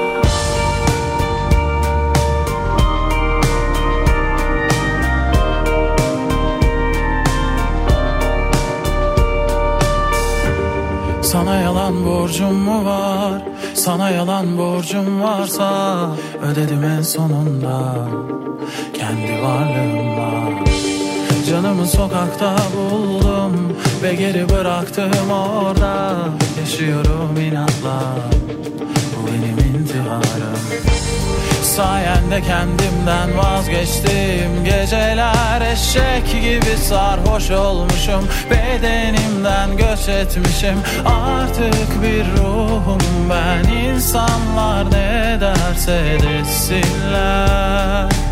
Sana 11.35 11.57
yalan 11.61 12.05
borcum 12.07 12.55
mu 12.55 12.85
var? 12.85 13.43
Sana 13.75 14.11
yalan 14.11 14.59
borcum 14.59 15.23
varsa 15.23 15.71
ödedim 16.43 16.85
en 16.85 17.03
sonunda 17.03 18.09
kendi 18.95 19.43
varlığımla. 19.43 20.31
Canımı 21.51 21.87
sokakta 21.87 22.57
buldum 22.77 23.77
ve 24.03 24.15
geri 24.15 24.49
bıraktım 24.49 25.31
orada. 25.31 26.17
Yaşıyorum 26.61 27.37
inatla, 27.41 27.99
bu 29.13 29.27
benim 29.27 29.59
intiharım. 29.75 30.54
Sayende 31.77 32.43
kendimden 32.43 33.39
vazgeçtim. 33.39 34.65
Geceler 34.65 35.61
eşek 35.73 36.43
gibi 36.43 36.77
sarhoş 36.77 37.51
olmuşum. 37.51 38.29
Bedenimden 38.51 39.77
göç 39.77 40.09
etmişim. 40.09 40.79
Artık 41.05 42.03
bir 42.03 42.43
ruhum 42.43 43.01
ben. 43.31 43.73
İnsanlar 43.73 44.91
ne 44.91 45.39
derse 45.41 46.19
desinler 46.23 48.24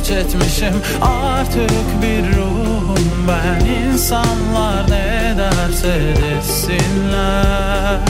göç 0.00 0.10
etmişim. 0.10 0.74
Artık 1.02 2.02
bir 2.02 2.36
ruhum 2.36 3.28
ben. 3.28 3.66
İnsanlar 3.66 4.90
ne 4.90 5.34
derse 5.38 6.14
desinler 6.16 8.09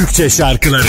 Türkçe 0.00 0.30
şarkıları 0.30 0.86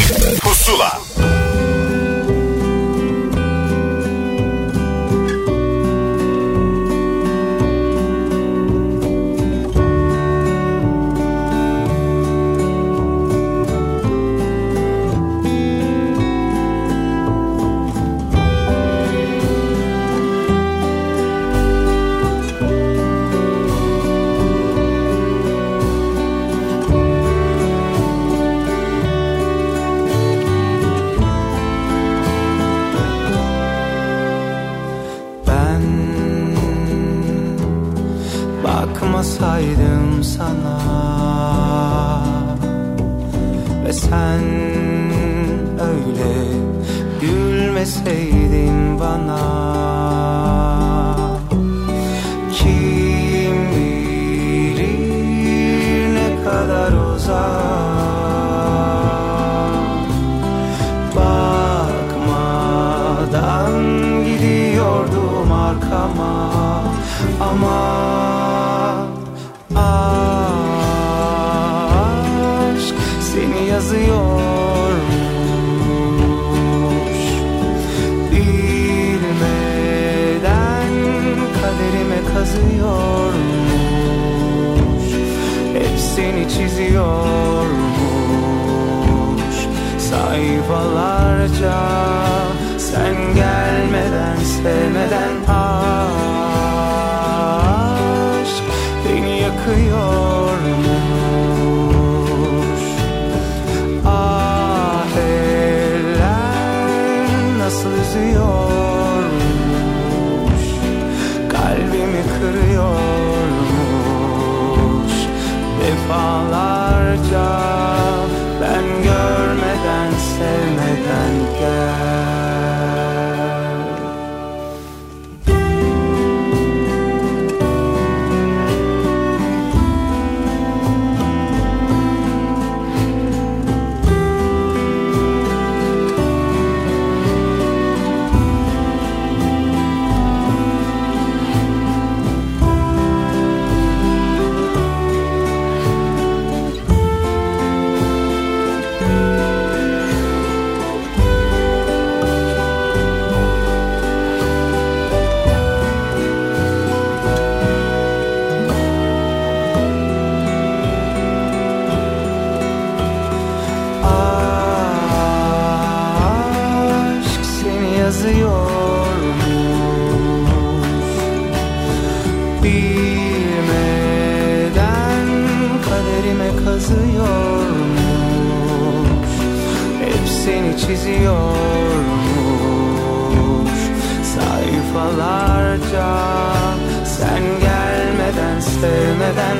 sevmeden 189.02 189.58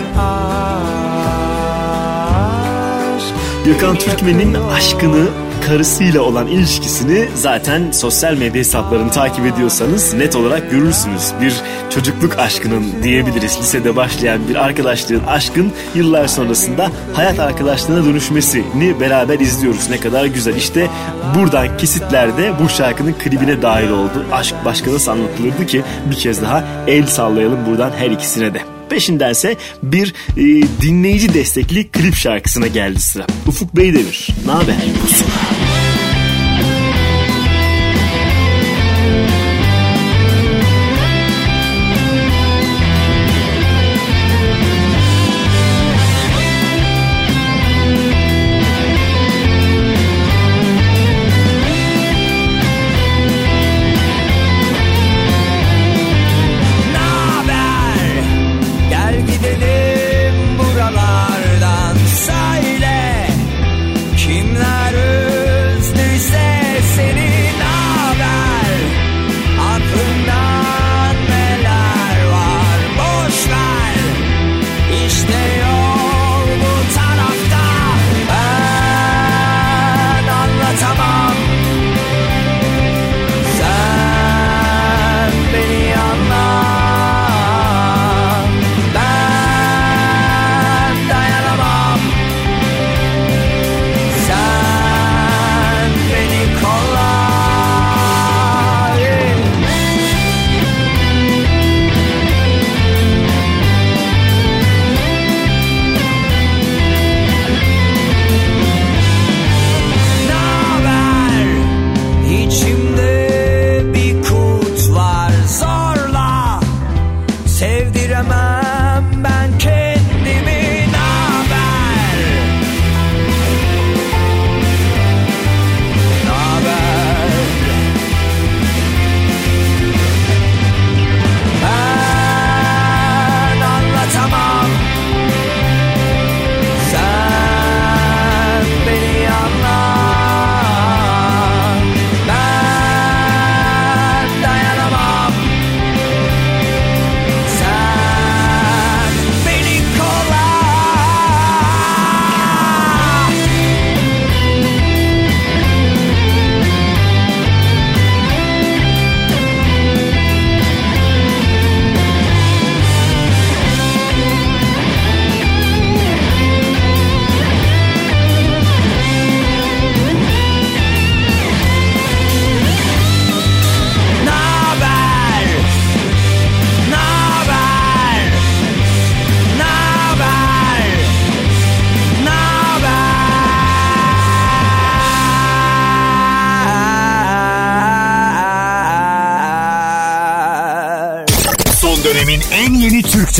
aşk 3.16 3.36
Gökhan 3.66 3.96
Türkmen'in 3.96 4.54
aşkını 4.54 5.28
karısıyla 5.68 6.22
olan 6.22 6.48
ilişkisini 6.48 7.28
zaten 7.36 7.92
sosyal 7.92 8.34
medya 8.34 8.60
hesaplarını 8.60 9.12
takip 9.12 9.46
ediyorsanız 9.46 10.14
net 10.14 10.36
olarak 10.36 10.72
görürsünüz. 10.72 11.32
Bir 11.42 11.54
çocukluk 11.90 12.40
aşkının 12.40 13.04
diyebiliriz. 13.04 13.60
Lisede 13.60 13.96
başlayan 13.96 14.50
bir 14.50 14.56
arkadaşlığın 14.56 15.24
aşkın 15.28 15.72
yıllar 15.96 16.28
sonrasında 16.28 16.90
hayat 17.14 17.40
arkadaşlığına 17.40 18.06
dönüşmesini 18.06 19.00
beraber 19.00 19.40
izliyoruz. 19.40 19.90
Ne 19.90 20.00
kadar 20.00 20.26
güzel. 20.26 20.56
İşte 20.56 20.90
buradan 21.36 21.78
kesitlerde 21.78 22.52
bu 22.64 22.70
şarkının 22.70 23.14
klibine 23.14 23.62
dahil 23.62 23.90
oldu. 23.90 24.26
Aşk 24.32 24.56
başka 24.66 24.94
nasıl 24.94 25.12
anlatılırdı 25.12 25.66
ki 25.66 25.84
bir 26.12 26.16
kez 26.16 26.42
daha 26.42 26.64
el 26.88 27.08
sallayalım 27.08 27.66
buradan 27.66 27.92
her 27.92 28.12
ikisine 28.12 28.54
de. 28.54 28.81
Peşindense 28.92 29.58
bir 29.84 30.14
e, 30.38 30.44
dinleyici 30.82 31.34
destekli 31.34 31.88
klip 31.88 32.16
şarkısına 32.16 32.68
geldi 32.68 33.00
sıra. 33.00 33.28
Ufuk 33.48 33.76
Beydemir. 33.76 34.28
Ne 34.46 34.52
haber? 34.52 34.76
Pusula. 35.02 35.71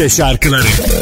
Türkçe 0.02 0.16
şarkıları. 0.16 1.01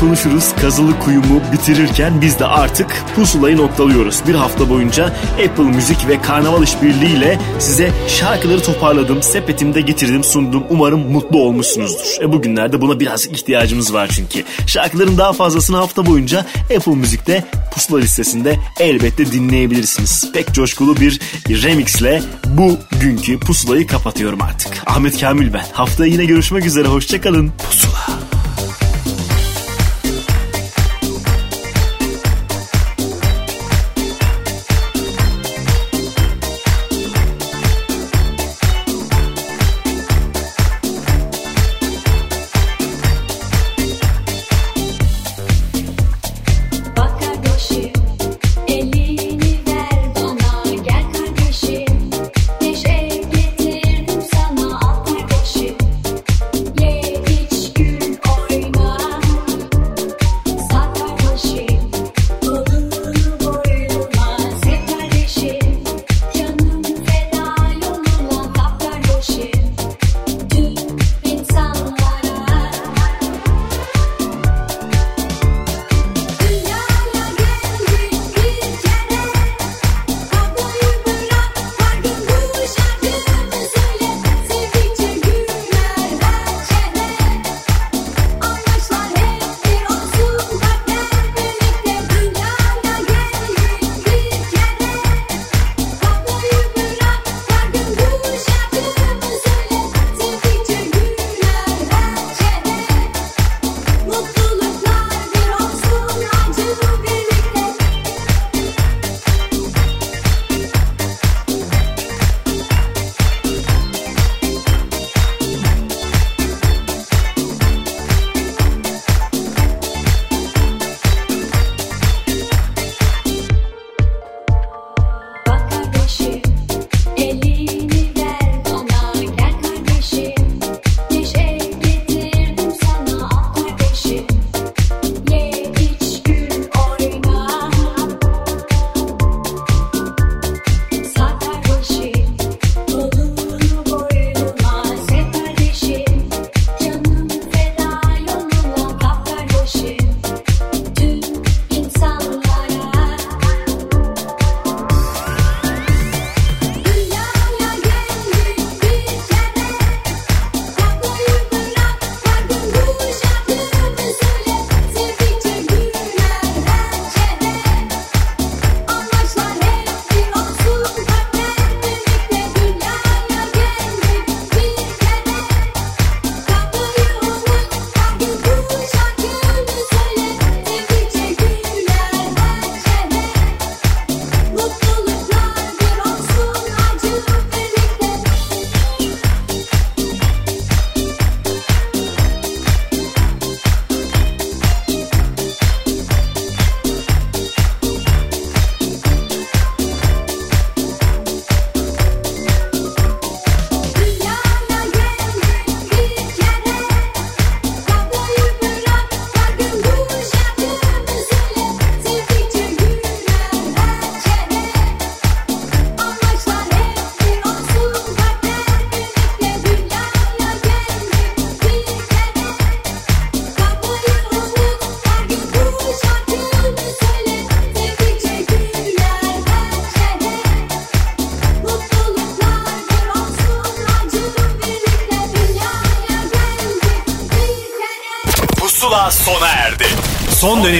konuşuruz. 0.00 0.54
Kazılı 0.60 0.98
kuyumu 0.98 1.40
bitirirken 1.52 2.20
biz 2.20 2.38
de 2.38 2.46
artık 2.46 3.04
pusulayı 3.16 3.56
noktalıyoruz. 3.56 4.22
Bir 4.28 4.34
hafta 4.34 4.70
boyunca 4.70 5.04
Apple 5.46 5.62
Müzik 5.64 6.08
ve 6.08 6.20
Karnaval 6.20 6.62
İşbirliği 6.62 7.16
ile 7.16 7.38
size 7.58 7.92
şarkıları 8.08 8.62
toparladım, 8.62 9.22
sepetimde 9.22 9.80
getirdim, 9.80 10.24
sundum. 10.24 10.64
Umarım 10.70 11.12
mutlu 11.12 11.38
olmuşsunuzdur. 11.38 12.22
E 12.22 12.32
bugünlerde 12.32 12.80
buna 12.80 13.00
biraz 13.00 13.26
ihtiyacımız 13.26 13.94
var 13.94 14.10
çünkü. 14.12 14.44
Şarkıların 14.66 15.18
daha 15.18 15.32
fazlasını 15.32 15.76
hafta 15.76 16.06
boyunca 16.06 16.46
Apple 16.76 16.94
Müzik'te 16.94 17.44
pusula 17.74 17.98
listesinde 17.98 18.56
elbette 18.80 19.32
dinleyebilirsiniz. 19.32 20.32
Pek 20.32 20.52
coşkulu 20.52 20.96
bir 20.96 21.20
remixle 21.48 22.22
bu 22.46 22.76
günkü 23.00 23.40
pusulayı 23.40 23.86
kapatıyorum 23.86 24.42
artık. 24.42 24.82
Ahmet 24.86 25.20
Kamil 25.20 25.52
ben. 25.52 25.64
Haftaya 25.72 26.12
yine 26.12 26.24
görüşmek 26.24 26.66
üzere. 26.66 26.88
Hoşçakalın. 26.88 27.52
Pusula. 27.68 27.87